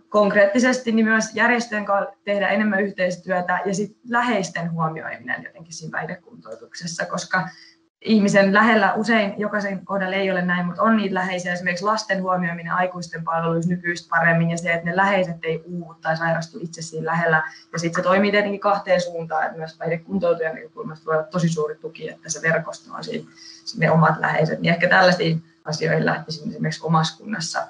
[0.10, 7.06] konkreettisesti niin myös järjestöjen kanssa tehdä enemmän yhteistyötä ja sitten läheisten huomioiminen jotenkin siinä päihdekuntoutuksessa,
[7.06, 7.50] koska
[8.02, 12.74] ihmisen lähellä usein jokaisen kohdalla ei ole näin, mutta on niitä läheisiä, esimerkiksi lasten huomioiminen
[12.74, 17.06] aikuisten palveluissa nykyistä paremmin ja se, että ne läheiset ei uuvu tai sairastu itse siinä
[17.06, 17.44] lähellä.
[17.74, 21.76] Ja sitten se toimii tietenkin kahteen suuntaan, että myös päihdekuntoutujien näkökulmasta voi olla tosi suuri
[21.76, 23.32] tuki, että se verkosto on siinä,
[23.78, 24.60] ne omat läheiset.
[24.60, 27.68] Niin ehkä tällaisiin asioihin lähtisin esimerkiksi omassa kunnassa,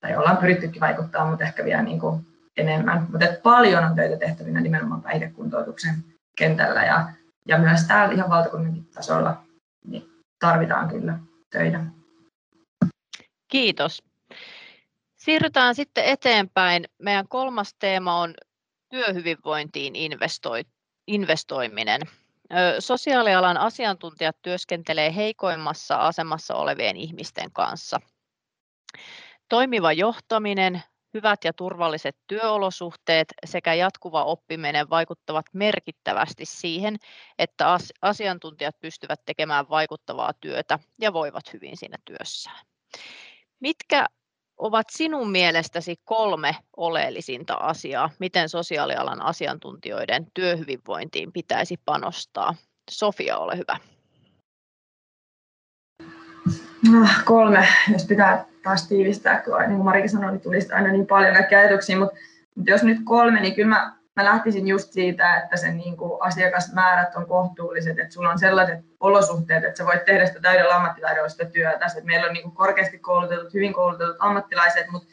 [0.00, 3.06] tai ollaan pyrittykin vaikuttaa, mutta ehkä vielä niin kuin enemmän.
[3.10, 5.94] Mutta paljon on töitä tehtävinä nimenomaan päihdekuntoutuksen
[6.38, 7.08] kentällä ja,
[7.48, 9.43] ja myös täällä ihan valtakunnan tasolla
[9.86, 11.18] niin tarvitaan kyllä
[11.50, 11.84] töitä.
[13.48, 14.02] Kiitos.
[15.16, 16.84] Siirrytään sitten eteenpäin.
[16.98, 18.34] Meidän kolmas teema on
[18.90, 19.94] työhyvinvointiin
[21.06, 22.00] investoiminen.
[22.78, 28.00] Sosiaalialan asiantuntijat työskentelee heikoimmassa asemassa olevien ihmisten kanssa.
[29.48, 30.82] Toimiva johtaminen,
[31.14, 36.96] Hyvät ja turvalliset työolosuhteet sekä jatkuva oppiminen vaikuttavat merkittävästi siihen,
[37.38, 42.66] että asiantuntijat pystyvät tekemään vaikuttavaa työtä ja voivat hyvin siinä työssään.
[43.60, 44.06] Mitkä
[44.56, 52.54] ovat sinun mielestäsi kolme oleellisinta asiaa, miten sosiaalialan asiantuntijoiden työhyvinvointiin pitäisi panostaa?
[52.90, 53.93] Sofia, ole hyvä.
[56.92, 61.06] No, kolme, jos pitää taas tiivistää, kun niin kuin Marikin sanoi, niin tulisi aina niin
[61.06, 62.16] paljon kaikkia ajatuksia, mutta,
[62.54, 66.12] mutta jos nyt kolme, niin kyllä mä, mä lähtisin just siitä, että sen niin kuin
[66.20, 71.28] asiakasmäärät on kohtuulliset, että sulla on sellaiset olosuhteet, että sä voit tehdä sitä täydellä ammattitaidolla
[71.28, 75.08] sitä työtä, että meillä on niin kuin korkeasti koulutetut, hyvin koulutetut ammattilaiset, mutta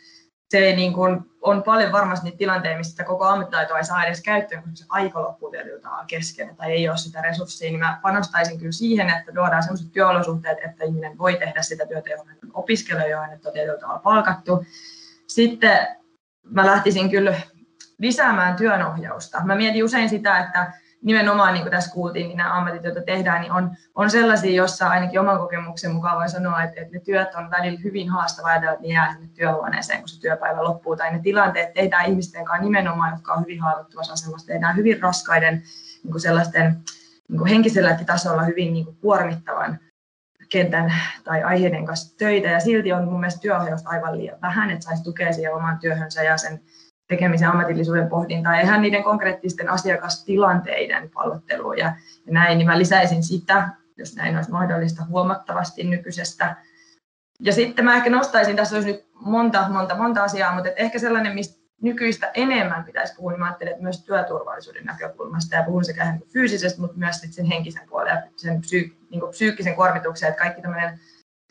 [0.51, 4.21] se ei niin kuin, on paljon varmasti niitä tilanteita, missä koko ammattitaitoa ei saa edes
[4.21, 8.59] käyttöön, koska se aika loppuu tietyllä kesken tai ei ole sitä resurssia, niin mä panostaisin
[8.59, 13.07] kyllä siihen, että luodaan sellaiset työolosuhteet, että ihminen voi tehdä sitä työtä, johon on opiskelija,
[13.07, 14.65] johon on tietyllä tavalla palkattu.
[15.27, 15.87] Sitten
[16.43, 17.41] mä lähtisin kyllä
[17.97, 19.41] lisäämään työnohjausta.
[19.43, 23.41] Mä mietin usein sitä, että nimenomaan niin kuin tässä kuultiin, niin nämä ammatit, joita tehdään,
[23.41, 27.35] niin on, on sellaisia, joissa ainakin oman kokemuksen mukaan voi sanoa, että, että ne työt
[27.35, 31.19] on välillä hyvin haastavaa että ne jää sinne työhuoneeseen, kun se työpäivä loppuu, tai ne
[31.19, 35.63] tilanteet tehdään ihmisten kanssa nimenomaan, jotka on hyvin haavoittuvassa asemassa, tehdään hyvin raskaiden
[36.03, 36.77] niin kuin sellaisten
[37.29, 39.79] niin kuin henkiselläkin tasolla hyvin niin kuin kuormittavan
[40.49, 44.85] kentän tai aiheiden kanssa töitä, ja silti on mun mielestä työohjausta aivan liian vähän, että
[44.85, 46.61] saisi tukea siihen omaan työhönsä ja sen
[47.12, 51.86] tekemisen ammatillisuuden pohdintaa ja ihan niiden konkreettisten asiakastilanteiden pallottelua ja,
[52.26, 56.56] ja näin, niin mä lisäisin sitä, jos näin olisi mahdollista huomattavasti nykyisestä.
[57.39, 61.34] Ja sitten mä ehkä nostaisin, tässä olisi nyt monta, monta, monta asiaa, mutta ehkä sellainen,
[61.34, 66.13] mistä nykyistä enemmän pitäisi puhua, niin mä ajattelen, että myös työturvallisuuden näkökulmasta ja puhun sekä
[66.34, 71.00] fyysisestä, mutta myös sen henkisen puolen ja sen psyy- niin psyykkisen kuormituksen, että kaikki tämmöinen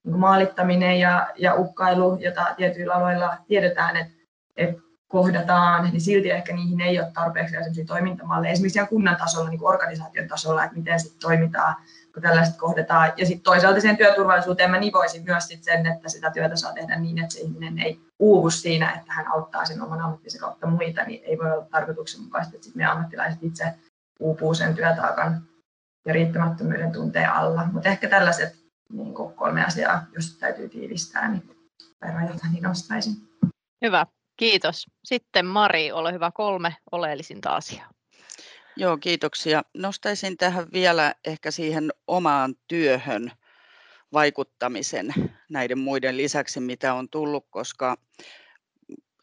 [0.05, 4.13] niin maalittaminen ja, ja uhkailu, jota tietyillä aloilla tiedetään, että,
[4.57, 9.51] että kohdataan, niin silti ehkä niihin ei ole tarpeeksi sellaisia toimintamalleja, esimerkiksi ihan kunnan tasolla,
[9.51, 11.75] niin organisaation tasolla, että miten sitten toimitaan,
[12.15, 13.13] kun tällaiset kohdataan.
[13.17, 16.97] Ja sitten toisaalta sen työturvallisuuteen mä nivoisin myös sit sen, että sitä työtä saa tehdä
[16.97, 21.05] niin, että se ihminen ei uuvu siinä, että hän auttaa sen oman ammattisen kautta muita,
[21.05, 23.75] niin ei voi olla tarkoituksenmukaista, että sitten me ammattilaiset itse
[24.21, 25.43] uupuu sen työtaakan
[26.07, 27.67] ja riittämättömyyden tunteen alla.
[27.73, 28.57] Mutta ehkä tällaiset
[28.93, 31.57] niin kolme asiaa, jos täytyy tiivistää, niin,
[32.01, 33.15] tai rajata, niin nostaisin.
[33.85, 34.07] Hyvä.
[34.41, 34.87] Kiitos.
[35.05, 37.91] Sitten Mari, ole hyvä kolme oleellisinta asiaa.
[38.77, 39.63] Joo, kiitoksia.
[39.75, 43.33] Nostaisin tähän vielä ehkä siihen omaan työhön
[44.13, 45.15] vaikuttamisen
[45.51, 47.97] näiden muiden lisäksi, mitä on tullut, koska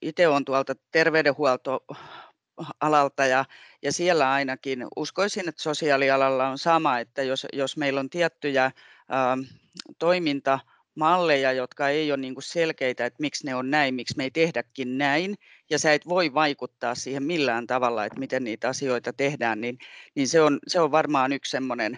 [0.01, 3.45] itse olen tuolta terveydenhuoltoalalta ja,
[3.81, 8.71] ja siellä ainakin uskoisin, että sosiaalialalla on sama, että jos, jos meillä on tiettyjä ä,
[9.99, 10.59] toiminta
[10.97, 14.31] malleja, jotka ei ole niin kuin selkeitä, että miksi ne on näin, miksi me ei
[14.31, 15.35] tehdäkin näin,
[15.69, 19.77] ja sä et voi vaikuttaa siihen millään tavalla, että miten niitä asioita tehdään, niin,
[20.15, 21.97] niin se, on, se on varmaan yksi semmoinen,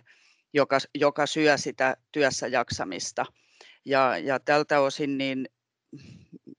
[0.54, 3.26] joka, joka syö sitä työssä jaksamista.
[3.86, 5.50] Ja, ja tältä osin niin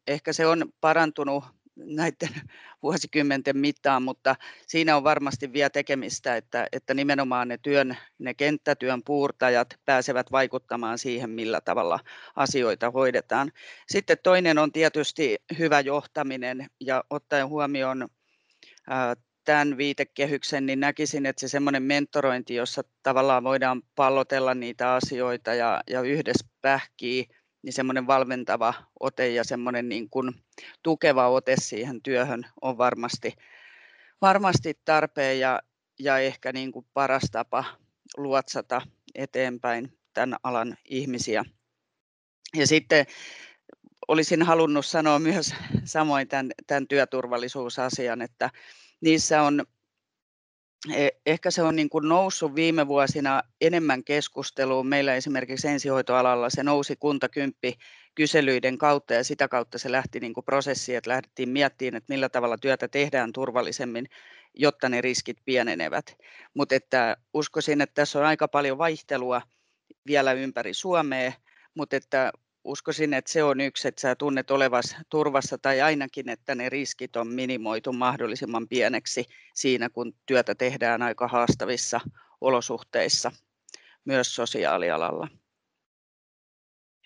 [0.07, 1.44] ehkä se on parantunut
[1.85, 2.29] näiden
[2.83, 9.03] vuosikymmenten mittaan, mutta siinä on varmasti vielä tekemistä, että, että nimenomaan ne, työn, ne kenttätyön
[9.05, 12.01] puurtajat pääsevät vaikuttamaan siihen, millä tavalla
[12.37, 13.53] asioita hoidetaan.
[13.88, 18.09] Sitten toinen on tietysti hyvä johtaminen ja ottaen huomioon
[19.45, 25.83] tämän viitekehyksen, niin näkisin, että se semmoinen mentorointi, jossa tavallaan voidaan pallotella niitä asioita ja,
[25.90, 27.29] ja yhdessä pähkii,
[27.62, 30.33] niin semmoinen valmentava ote ja semmoinen niin kuin
[30.83, 33.35] tukeva ote siihen työhön on varmasti,
[34.20, 35.61] varmasti tarpeen ja,
[35.99, 37.64] ja ehkä niin kuin paras tapa
[38.16, 38.83] luotsata
[39.14, 41.44] eteenpäin tämän alan ihmisiä.
[42.57, 43.07] Ja sitten
[44.09, 48.51] olisin halunnut sanoa myös samoin tämän, tämän työturvallisuusasian, että
[49.01, 49.64] niissä on
[51.27, 54.87] ehkä se on niin kuin noussut viime vuosina enemmän keskusteluun.
[54.87, 57.79] Meillä esimerkiksi ensihoitoalalla se nousi kuntakymppi
[58.14, 62.29] kyselyiden kautta ja sitä kautta se lähti niin kuin prosessi, että lähdettiin miettimään, että millä
[62.29, 64.07] tavalla työtä tehdään turvallisemmin,
[64.55, 66.16] jotta ne riskit pienenevät.
[66.55, 69.43] Mutta että uskoisin, että tässä on aika paljon vaihtelua
[70.07, 71.33] vielä ympäri Suomea,
[71.75, 72.33] mutta että
[72.64, 77.16] uskoisin, että se on yksi, että sä tunnet olevas turvassa tai ainakin, että ne riskit
[77.16, 82.01] on minimoitu mahdollisimman pieneksi siinä, kun työtä tehdään aika haastavissa
[82.40, 83.33] olosuhteissa,
[84.05, 85.29] myös sosiaalialalla.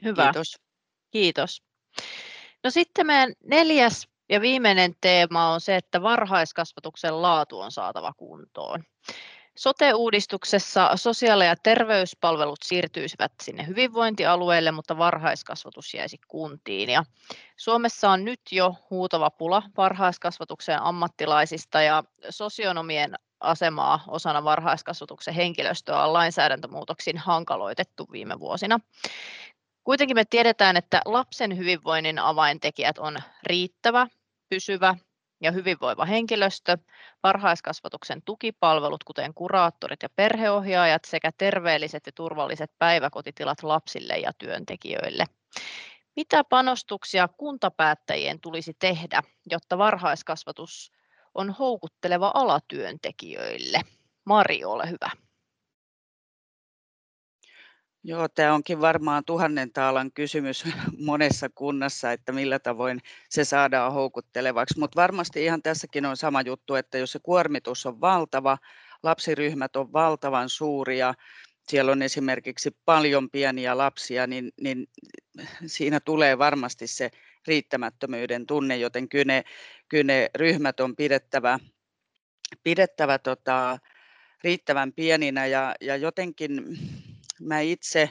[0.05, 0.25] Hyvä.
[0.25, 0.57] Kiitos.
[1.11, 1.63] Kiitos.
[2.65, 8.85] No sitten meidän neljäs ja viimeinen teema on se, että varhaiskasvatuksen laatu on saatava kuntoon.
[9.57, 16.91] Sote-uudistuksessa sosiaali- ja terveyspalvelut siirtyisivät sinne hyvinvointialueille, mutta varhaiskasvatus jäisi kuntiin.
[16.91, 17.05] Ja
[17.57, 26.13] Suomessa on nyt jo huutava pula varhaiskasvatuksen ammattilaisista ja sosionomien asemaa osana varhaiskasvatuksen henkilöstöä on
[26.13, 28.81] lainsäädäntömuutoksin hankaloitettu viime vuosina.
[29.85, 34.07] Kuitenkin me tiedetään, että lapsen hyvinvoinnin avaintekijät on riittävä,
[34.49, 34.97] pysyvä
[35.41, 36.79] ja hyvinvoiva henkilöstö,
[37.23, 45.25] varhaiskasvatuksen tukipalvelut, kuten kuraattorit ja perheohjaajat, sekä terveelliset ja turvalliset päiväkotitilat lapsille ja työntekijöille.
[46.17, 50.93] Mitä panostuksia kuntapäättäjien tulisi tehdä, jotta varhaiskasvatus
[51.35, 53.81] on houkutteleva ala työntekijöille?
[54.25, 55.24] Mari, ole hyvä.
[58.07, 60.65] Joo, tämä onkin varmaan tuhannen taalan kysymys
[61.07, 64.79] monessa kunnassa, että millä tavoin se saadaan houkuttelevaksi.
[64.79, 68.59] Mutta varmasti ihan tässäkin on sama juttu, että jos se kuormitus on valtava,
[69.03, 71.15] lapsiryhmät on valtavan suuria,
[71.69, 74.87] siellä on esimerkiksi paljon pieniä lapsia, niin, niin
[75.67, 77.11] siinä tulee varmasti se
[77.47, 79.45] riittämättömyyden tunne, joten kyllä ne,
[79.89, 81.59] kyllä ne ryhmät on pidettävä,
[82.63, 83.79] pidettävä tota,
[84.45, 86.79] riittävän pieninä ja, ja jotenkin
[87.41, 88.11] mä itse,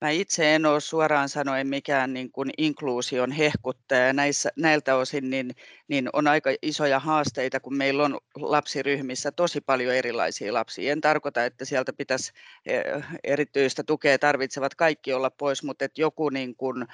[0.00, 4.12] mä itse en ole suoraan sanoen mikään niin kuin inkluusion hehkuttaja.
[4.12, 5.50] Näissä, näiltä osin niin,
[5.88, 10.92] niin on aika isoja haasteita, kun meillä on lapsiryhmissä tosi paljon erilaisia lapsia.
[10.92, 12.32] En tarkoita, että sieltä pitäisi
[12.66, 12.82] eh,
[13.24, 16.86] erityistä tukea tarvitsevat kaikki olla pois, mutta että joku niin kuin,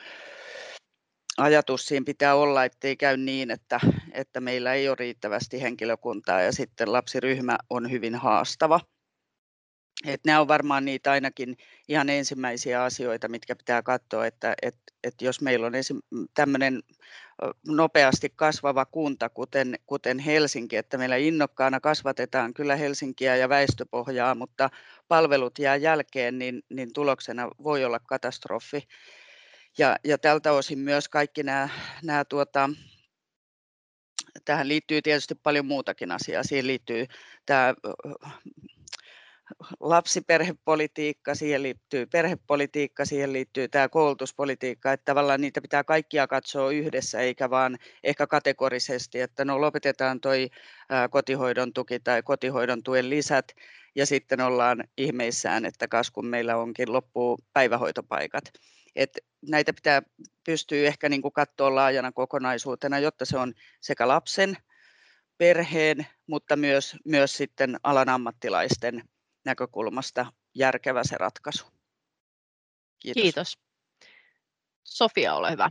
[1.38, 3.80] ajatus siinä pitää olla, ettei käy niin, että,
[4.12, 8.80] että meillä ei ole riittävästi henkilökuntaa ja sitten lapsiryhmä on hyvin haastava.
[10.06, 11.56] Että nämä on varmaan niitä ainakin
[11.88, 15.72] ihan ensimmäisiä asioita, mitkä pitää katsoa, että, että, että jos meillä on
[16.34, 16.82] tämmöinen
[17.66, 24.70] nopeasti kasvava kunta, kuten, kuten Helsinki, että meillä innokkaana kasvatetaan kyllä Helsinkiä ja väestöpohjaa, mutta
[25.08, 28.82] palvelut jää jälkeen, niin, niin tuloksena voi olla katastrofi.
[29.78, 31.68] Ja, ja tältä osin myös kaikki nämä,
[32.02, 32.70] nämä tuota,
[34.44, 36.42] tähän liittyy tietysti paljon muutakin asiaa.
[36.42, 37.06] Siihen liittyy
[37.46, 37.74] tämä
[39.80, 47.20] lapsiperhepolitiikka, siihen liittyy perhepolitiikka, siihen liittyy tämä koulutuspolitiikka, että tavallaan niitä pitää kaikkia katsoa yhdessä,
[47.20, 50.50] eikä vaan ehkä kategorisesti, että no lopetetaan toi
[51.10, 53.52] kotihoidon tuki tai kotihoidon tuen lisät,
[53.94, 58.44] ja sitten ollaan ihmeissään, että kas kun meillä onkin loppuu päivähoitopaikat.
[58.96, 60.02] Et näitä pitää
[60.44, 64.56] pystyä ehkä niin kuin katsoa laajana kokonaisuutena, jotta se on sekä lapsen,
[65.38, 69.02] perheen, mutta myös, myös sitten alan ammattilaisten
[69.44, 71.66] näkökulmasta järkevä se ratkaisu.
[72.98, 73.22] Kiitos.
[73.22, 73.58] Kiitos.
[74.84, 75.70] Sofia, ole hyvä.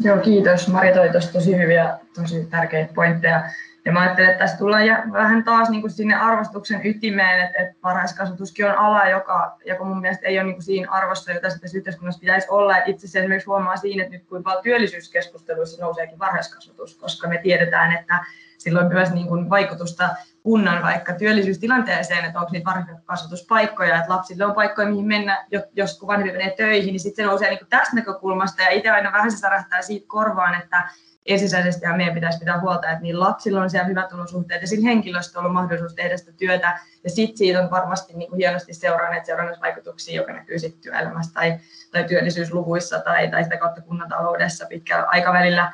[0.00, 0.68] Joo, kiitos.
[0.68, 3.50] Mari toi tuossa tosi hyviä, tosi tärkeitä pointteja.
[3.84, 7.74] Ja mä ajattelen, että tässä tullaan vähän taas niin kuin sinne arvostuksen ytimeen, että, että
[7.82, 11.78] varhaiskasvatuskin on ala, joka, joka mun mielestä ei ole niin kuin siinä arvossa, jota tässä
[11.78, 12.78] yhteiskunnassa pitäisi olla.
[12.78, 17.38] Että itse asiassa esimerkiksi huomaa siinä, että nyt kuinka paljon työllisyyskeskusteluissa nouseekin varhaiskasvatus, koska me
[17.42, 18.24] tiedetään, että
[18.58, 20.08] sillä on myös niin kuin vaikutusta
[20.42, 26.06] kunnan vaikka työllisyystilanteeseen, että onko niitä varhaiskasvatuspaikkoja, että lapsille on paikkoja, mihin mennä, jos kun
[26.06, 28.62] vanhempi menee töihin, niin sitten se nousee niin tästä näkökulmasta.
[28.62, 30.88] Ja itse aina vähän se särähtää siitä korvaan, että
[31.28, 34.88] ensisijaisesti ja meidän pitäisi pitää huolta, että niin lapsilla on siellä hyvät olosuhteet ja sillä
[34.88, 36.78] henkilöstöllä on mahdollisuus tehdä sitä työtä.
[37.04, 41.58] Ja sitten siitä on varmasti niin kuin hienosti seuranneet seurannusvaikutuksia, joka näkyy sitten työelämässä tai,
[41.92, 45.72] tai työllisyysluvuissa tai, tai sitä kautta kunnan taloudessa pitkällä aikavälillä.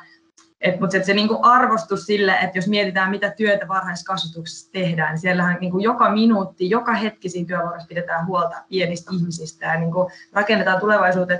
[0.61, 5.57] Et, mutta se, niin arvostus sille, että jos mietitään, mitä työtä varhaiskasvatuksessa tehdään, niin siellähän
[5.61, 9.91] niin joka minuutti, joka hetki siinä työvuorossa pidetään huolta pienistä ihmisistä ja niin
[10.33, 11.39] rakennetaan tulevaisuuteen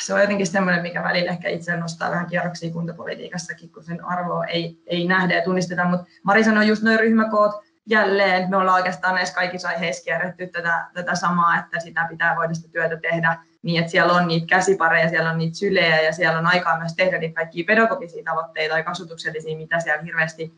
[0.00, 4.44] se on jotenkin semmoinen, mikä välillä ehkä itse nostaa vähän kierroksia kuntapolitiikassakin, kun sen arvoa
[4.44, 5.84] ei, ei nähdä ja tunnisteta.
[5.84, 7.50] Mutta Mari sanoi just noin ryhmäkoot
[7.86, 8.50] jälleen.
[8.50, 12.68] Me ollaan oikeastaan näissä kaikissa aiheissa kierretty tätä, tätä samaa, että sitä pitää voida sitä
[12.72, 16.46] työtä tehdä niin, että siellä on niitä käsipareja, siellä on niitä sylejä ja siellä on
[16.46, 20.54] aikaa myös tehdä niitä kaikkia pedagogisia tavoitteita tai kasvatuksellisia, mitä siellä hirveästi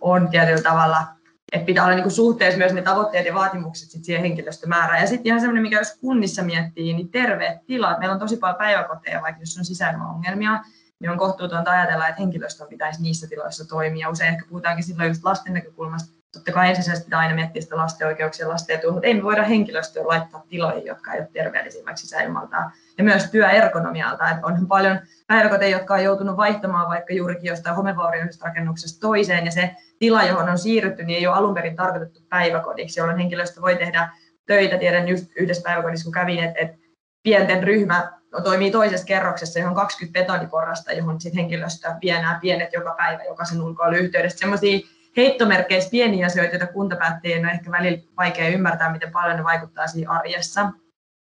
[0.00, 1.16] on tietyllä tavalla
[1.52, 5.00] että pitää olla niin kuin suhteessa myös ne tavoitteet ja vaatimukset sit siihen henkilöstömäärään.
[5.00, 7.98] Ja sitten ihan semmoinen, mikä jos kunnissa miettii, niin terveet tilat.
[7.98, 10.64] Meillä on tosi paljon päiväkoteja, vaikka jos on sisäilmaongelmia,
[11.00, 14.10] niin on kohtuutonta ajatella, että henkilöstö pitäisi niissä tiloissa toimia.
[14.10, 16.16] Usein ehkä puhutaankin silloin just lasten näkökulmasta.
[16.36, 20.06] Totta kai ensisijaisesti aina miettiä sitä lasten oikeuksia, lasten etua, mutta ei me voida henkilöstöä
[20.06, 22.72] laittaa tiloihin, jotka eivät ole terveellisiä vaikka sisäilmaltaan.
[22.98, 28.46] Ja myös työergonomialta, että on paljon päiväkoteja, jotka on joutunut vaihtamaan vaikka juurikin jostain homevaurioisesta
[28.46, 33.00] rakennuksesta toiseen, ja se tila, johon on siirrytty, niin ei ole alun perin tarkoitettu päiväkodiksi,
[33.00, 34.08] jolloin henkilöstö voi tehdä
[34.46, 34.78] töitä.
[34.78, 36.76] Tiedän just yhdessä päiväkodissa, kun kävin, että, että
[37.22, 38.12] pienten ryhmä
[38.44, 43.62] toimii toisessa kerroksessa, johon 20 betoniporrasta, johon sit henkilöstö vie nämä pienet joka päivä jokaisen
[43.62, 44.38] ulkoiluyhteydessä.
[44.38, 49.86] Sellaisia heittomerkkeissä pieniä asioita, joita kuntapäättäjien on ehkä välillä vaikea ymmärtää, miten paljon ne vaikuttaa
[49.86, 50.72] siinä arjessa.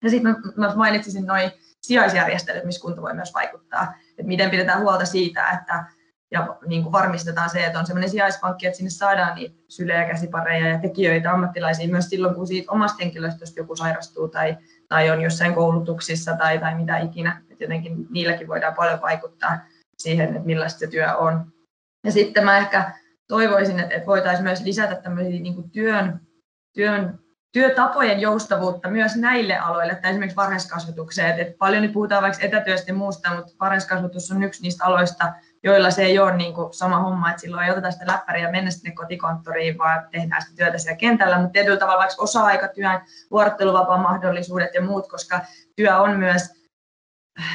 [0.03, 3.93] Ja sitten mä mainitsisin noin sijaisjärjestelyt, missä kunta voi myös vaikuttaa.
[4.09, 5.85] Että miten pidetään huolta siitä, että
[6.31, 10.67] ja niin kuin varmistetaan se, että on sellainen sijaispankki, että sinne saadaan niitä sylejä, käsipareja
[10.67, 14.57] ja tekijöitä, ammattilaisia myös silloin, kun siitä omasta henkilöstöstä joku sairastuu tai,
[14.89, 17.41] tai on jossain koulutuksissa tai, tai mitä ikinä.
[17.51, 19.57] Että jotenkin niilläkin voidaan paljon vaikuttaa
[19.97, 21.45] siihen, että millaista se työ on.
[22.03, 22.91] Ja sitten mä ehkä
[23.27, 26.19] toivoisin, että, että voitaisiin myös lisätä tämmöisiä niin kuin työn,
[26.73, 27.19] työn
[27.55, 31.39] työtapojen joustavuutta myös näille aloille, että esimerkiksi varhaiskasvatukseen.
[31.39, 35.33] Että paljon nyt puhutaan vaikka etätyöstä ja muusta, mutta varhaiskasvatus on yksi niistä aloista,
[35.63, 38.51] joilla se ei ole niin kuin sama homma, että silloin ei oteta sitä läppäriä ja
[38.51, 44.01] mennä sinne kotikonttoriin, vaan tehdään sitä työtä siellä kentällä, mutta tietyllä tavalla vaikka osa-aikatyön, vuorotteluvapaan
[44.01, 45.41] mahdollisuudet ja muut, koska
[45.75, 46.41] työ on myös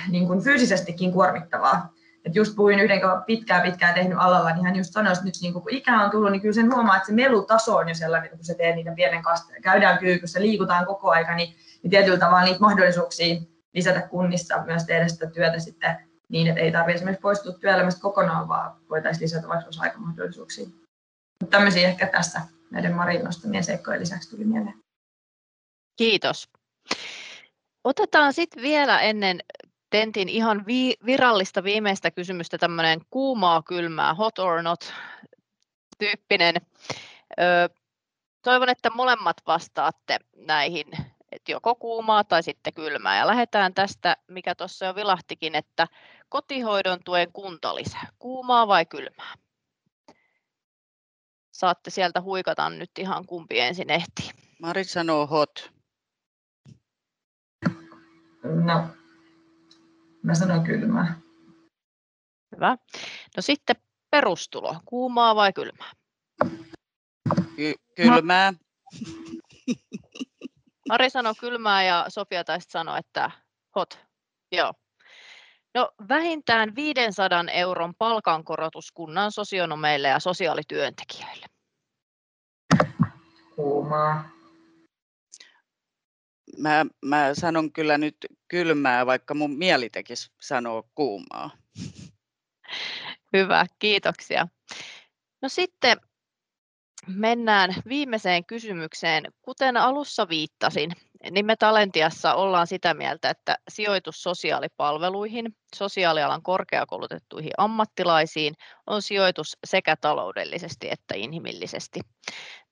[0.08, 1.92] niin kuin fyysisestikin kuormittavaa.
[2.24, 5.34] Et just puhuin yhden, joka pitkään pitkään tehnyt alalla, niin hän just sanoi, että nyt
[5.42, 8.30] niin kun ikä on tullut, niin kyllä sen huomaa, että se melutaso on jo sellainen,
[8.30, 9.60] kun se teet niitä pienen kasteja.
[9.62, 13.40] Käydään kyykyssä, liikutaan koko aika, niin, niin tietyllä tavalla niitä mahdollisuuksia
[13.74, 15.96] lisätä kunnissa myös tehdä sitä työtä sitten
[16.28, 20.66] niin, että ei tarvitse esimerkiksi poistua työelämästä kokonaan, vaan voitaisiin lisätä vaikka osa-aikamahdollisuuksia.
[21.40, 24.74] Mutta tämmöisiä ehkä tässä näiden Marin nostamien seikkojen lisäksi tuli mieleen.
[25.96, 26.48] Kiitos.
[27.84, 29.40] Otetaan sitten vielä ennen
[29.90, 34.92] Tentin ihan vi- virallista viimeistä kysymystä tämmöinen kuumaa, kylmää, hot or not
[35.98, 36.54] tyyppinen.
[37.40, 37.68] Ö,
[38.42, 40.86] toivon, että molemmat vastaatte näihin
[41.32, 43.18] että joko kuumaa tai sitten kylmää.
[43.18, 45.86] Ja lähdetään tästä, mikä tuossa jo vilahtikin, että
[46.28, 49.34] kotihoidon tuen kuntalisä, kuumaa vai kylmää?
[51.50, 54.30] Saatte sieltä huikata nyt ihan kumpi ensin ehtii.
[54.62, 55.72] Mari sanoo hot.
[58.64, 58.88] No,
[60.22, 61.20] mä sanon kylmää.
[62.54, 62.76] Hyvä.
[63.36, 63.76] No sitten
[64.10, 65.92] perustulo, kuumaa vai kylmää?
[67.56, 68.52] Ky- kylmää.
[70.88, 73.30] Mari sanoi kylmää ja Sofia taisi sanoa, että
[73.76, 73.98] hot.
[74.52, 74.72] Joo.
[75.74, 81.46] No vähintään 500 euron palkankorotus kunnan sosionomeille ja sosiaalityöntekijöille.
[83.56, 84.39] Kuumaa.
[86.58, 88.16] Mä, mä sanon kyllä nyt
[88.48, 91.50] kylmää, vaikka mun mieli tekisi sanoa kuumaa.
[93.32, 94.48] Hyvä, kiitoksia.
[95.42, 95.96] No sitten
[97.06, 99.24] mennään viimeiseen kysymykseen.
[99.42, 100.90] Kuten alussa viittasin,
[101.30, 108.54] niin me Talentiassa ollaan sitä mieltä, että sijoitus sosiaalipalveluihin, sosiaalialan korkeakoulutettuihin ammattilaisiin
[108.86, 112.00] on sijoitus sekä taloudellisesti että inhimillisesti.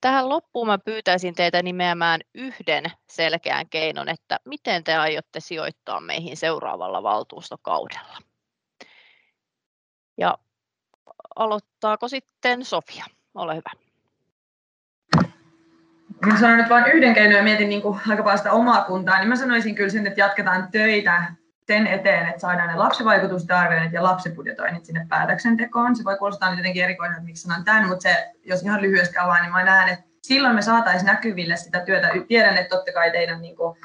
[0.01, 6.37] Tähän loppuun mä pyytäisin teitä nimeämään yhden selkeän keinon, että miten te aiotte sijoittaa meihin
[6.37, 8.19] seuraavalla valtuustokaudella.
[10.19, 10.39] Ja
[11.37, 13.05] aloittaako sitten Sofia?
[13.35, 13.88] Ole hyvä.
[16.27, 19.19] Mä sanon nyt vain yhden keinon ja mietin niin kuin aika paljon sitä omaa kuntaa,
[19.19, 21.23] niin mä sanoisin kyllä sen, että jatketaan töitä
[21.67, 25.97] sen eteen, että saadaan ne lapsivaikutusarvioinnit ja lapsibudjetoinnit sinne päätöksentekoon.
[25.97, 29.19] Se voi kuulostaa nyt jotenkin erikoinen, että miksi sanon tämän, mutta se, jos ihan lyhyesti
[29.19, 32.11] avaan, niin mä näen, että silloin me saataisiin näkyville sitä työtä.
[32.29, 33.77] Tiedän, että totta kai teidän niin kuin,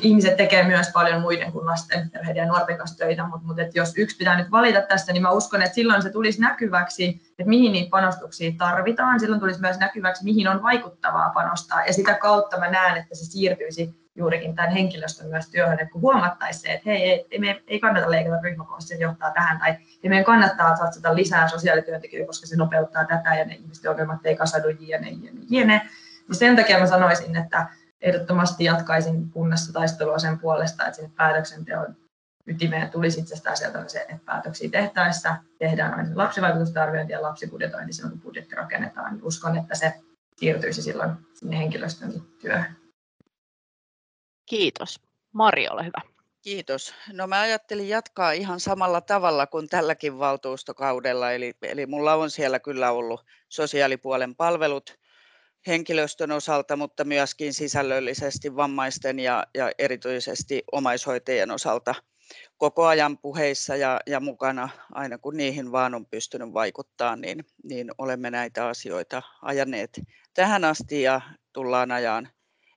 [0.00, 3.78] ihmiset tekee myös paljon muiden kuin lasten, perheiden ja nuorten kanssa töitä, mutta, mutta että
[3.78, 7.48] jos yksi pitää nyt valita tästä, niin mä uskon, että silloin se tulisi näkyväksi, että
[7.48, 9.20] mihin niitä panostuksia tarvitaan.
[9.20, 11.84] Silloin tulisi myös näkyväksi, mihin on vaikuttavaa panostaa.
[11.84, 16.02] Ja sitä kautta mä näen, että se siirtyisi juurikin tämän henkilöstön myös työhön, että kun
[16.02, 19.70] huomattaisiin se, että hei, ei, ei, me ei kannata leikata ryhmäkoosta, se johtaa tähän, tai
[20.02, 24.36] ei meidän kannattaa satsata lisää sosiaalityöntekijöitä, koska se nopeuttaa tätä, ja ne ihmisten ongelmat ei
[24.36, 25.82] kasadu, jne, jne, jne.
[26.28, 27.66] Niin sen takia mä sanoisin, että
[28.00, 31.96] ehdottomasti jatkaisin kunnassa taistelua sen puolesta, että sinne päätöksenteon
[32.46, 38.20] ytimeen tulisi itsestään sieltä se, että päätöksiä tehtäessä tehdään aina lapsivaikutusarviointi ja lapsibudjetointi silloin, kun
[38.20, 39.14] budjetti rakennetaan.
[39.14, 39.94] Niin uskon, että se
[40.36, 42.76] siirtyisi silloin sinne henkilöstön työhön.
[44.46, 45.00] Kiitos.
[45.32, 46.00] Mari, ole hyvä.
[46.42, 46.94] Kiitos.
[47.12, 52.60] No mä ajattelin jatkaa ihan samalla tavalla kuin tälläkin valtuustokaudella, eli, eli mulla on siellä
[52.60, 54.98] kyllä ollut sosiaalipuolen palvelut
[55.68, 61.94] henkilöstön osalta, mutta myöskin sisällöllisesti vammaisten ja, ja erityisesti omaishoitajien osalta
[62.56, 64.68] koko ajan puheissa ja, ja mukana.
[64.92, 70.00] Aina kun niihin vaan on pystynyt vaikuttaa, niin, niin olemme näitä asioita ajaneet
[70.34, 71.20] tähän asti ja
[71.52, 72.28] tullaan ajan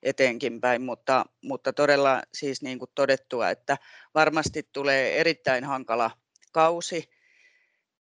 [0.04, 3.78] eteenkin päin, mutta, mutta todella siis niin kuin todettua, että
[4.16, 6.12] varmasti tulee erittäin hankala
[6.52, 7.10] kausi,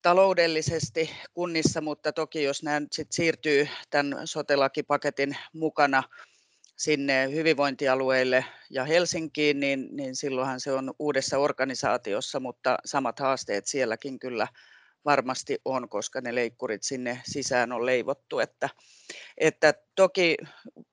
[0.07, 6.03] taloudellisesti kunnissa, mutta toki jos nämä sit siirtyy tämän sotelakipaketin mukana
[6.77, 14.19] sinne hyvinvointialueille ja Helsinkiin, niin, niin silloinhan se on uudessa organisaatiossa, mutta samat haasteet sielläkin
[14.19, 14.49] kyllä
[15.05, 18.39] varmasti on, koska ne leikkurit sinne sisään on leivottu.
[18.39, 18.69] Että,
[19.39, 20.37] että toki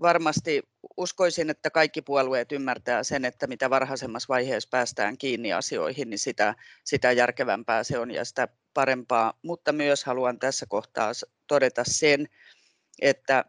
[0.01, 0.64] varmasti
[0.97, 6.55] uskoisin, että kaikki puolueet ymmärtää sen, että mitä varhaisemmassa vaiheessa päästään kiinni asioihin, niin sitä,
[6.84, 9.39] sitä järkevämpää se on ja sitä parempaa.
[9.41, 11.11] Mutta myös haluan tässä kohtaa
[11.47, 12.28] todeta sen,
[13.01, 13.45] että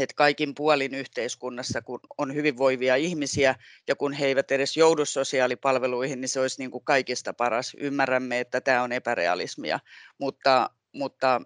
[0.00, 3.54] että kaikin puolin yhteiskunnassa, kun on hyvinvoivia ihmisiä
[3.88, 7.76] ja kun he eivät edes joudu sosiaalipalveluihin, niin se olisi niin kuin kaikista paras.
[7.80, 9.80] Ymmärrämme, että tämä on epärealismia,
[10.18, 11.40] mutta, mutta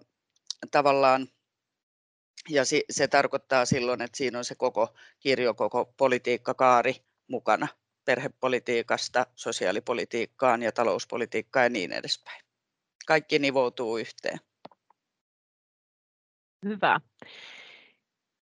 [0.71, 1.27] tavallaan
[2.49, 6.95] ja se tarkoittaa silloin, että siinä on se koko kirjo, koko politiikkakaari
[7.27, 7.67] mukana
[8.05, 12.48] perhepolitiikasta, sosiaalipolitiikkaan ja talouspolitiikkaan ja niin edespäin.
[13.09, 14.39] Kaikki nivoutuu yhteen.
[16.65, 16.99] Hyvä.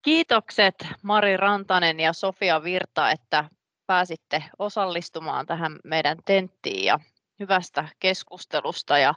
[0.02, 3.50] Kiitokset Mari Rantanen ja Sofia Virta, että
[3.86, 6.98] pääsitte osallistumaan tähän meidän tenttiin ja
[7.40, 9.14] hyvästä keskustelusta ja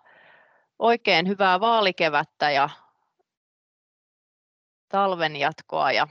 [0.80, 2.70] oikein hyvää vaalikevättä ja
[4.90, 6.08] talven jatkoa ja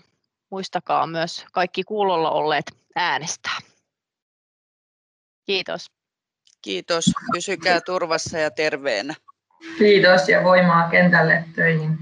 [0.51, 3.59] muistakaa myös kaikki kuulolla olleet äänestää.
[5.47, 6.04] Kiitos.
[6.65, 7.05] Kiitos.
[7.33, 9.15] Pysykää turvassa ja terveenä.
[9.79, 11.99] Kiitos ja voimaa kentälle töihin.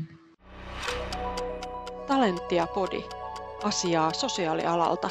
[2.06, 3.04] Talenttia Podi.
[3.62, 5.10] Asiaa sosiaalialalta.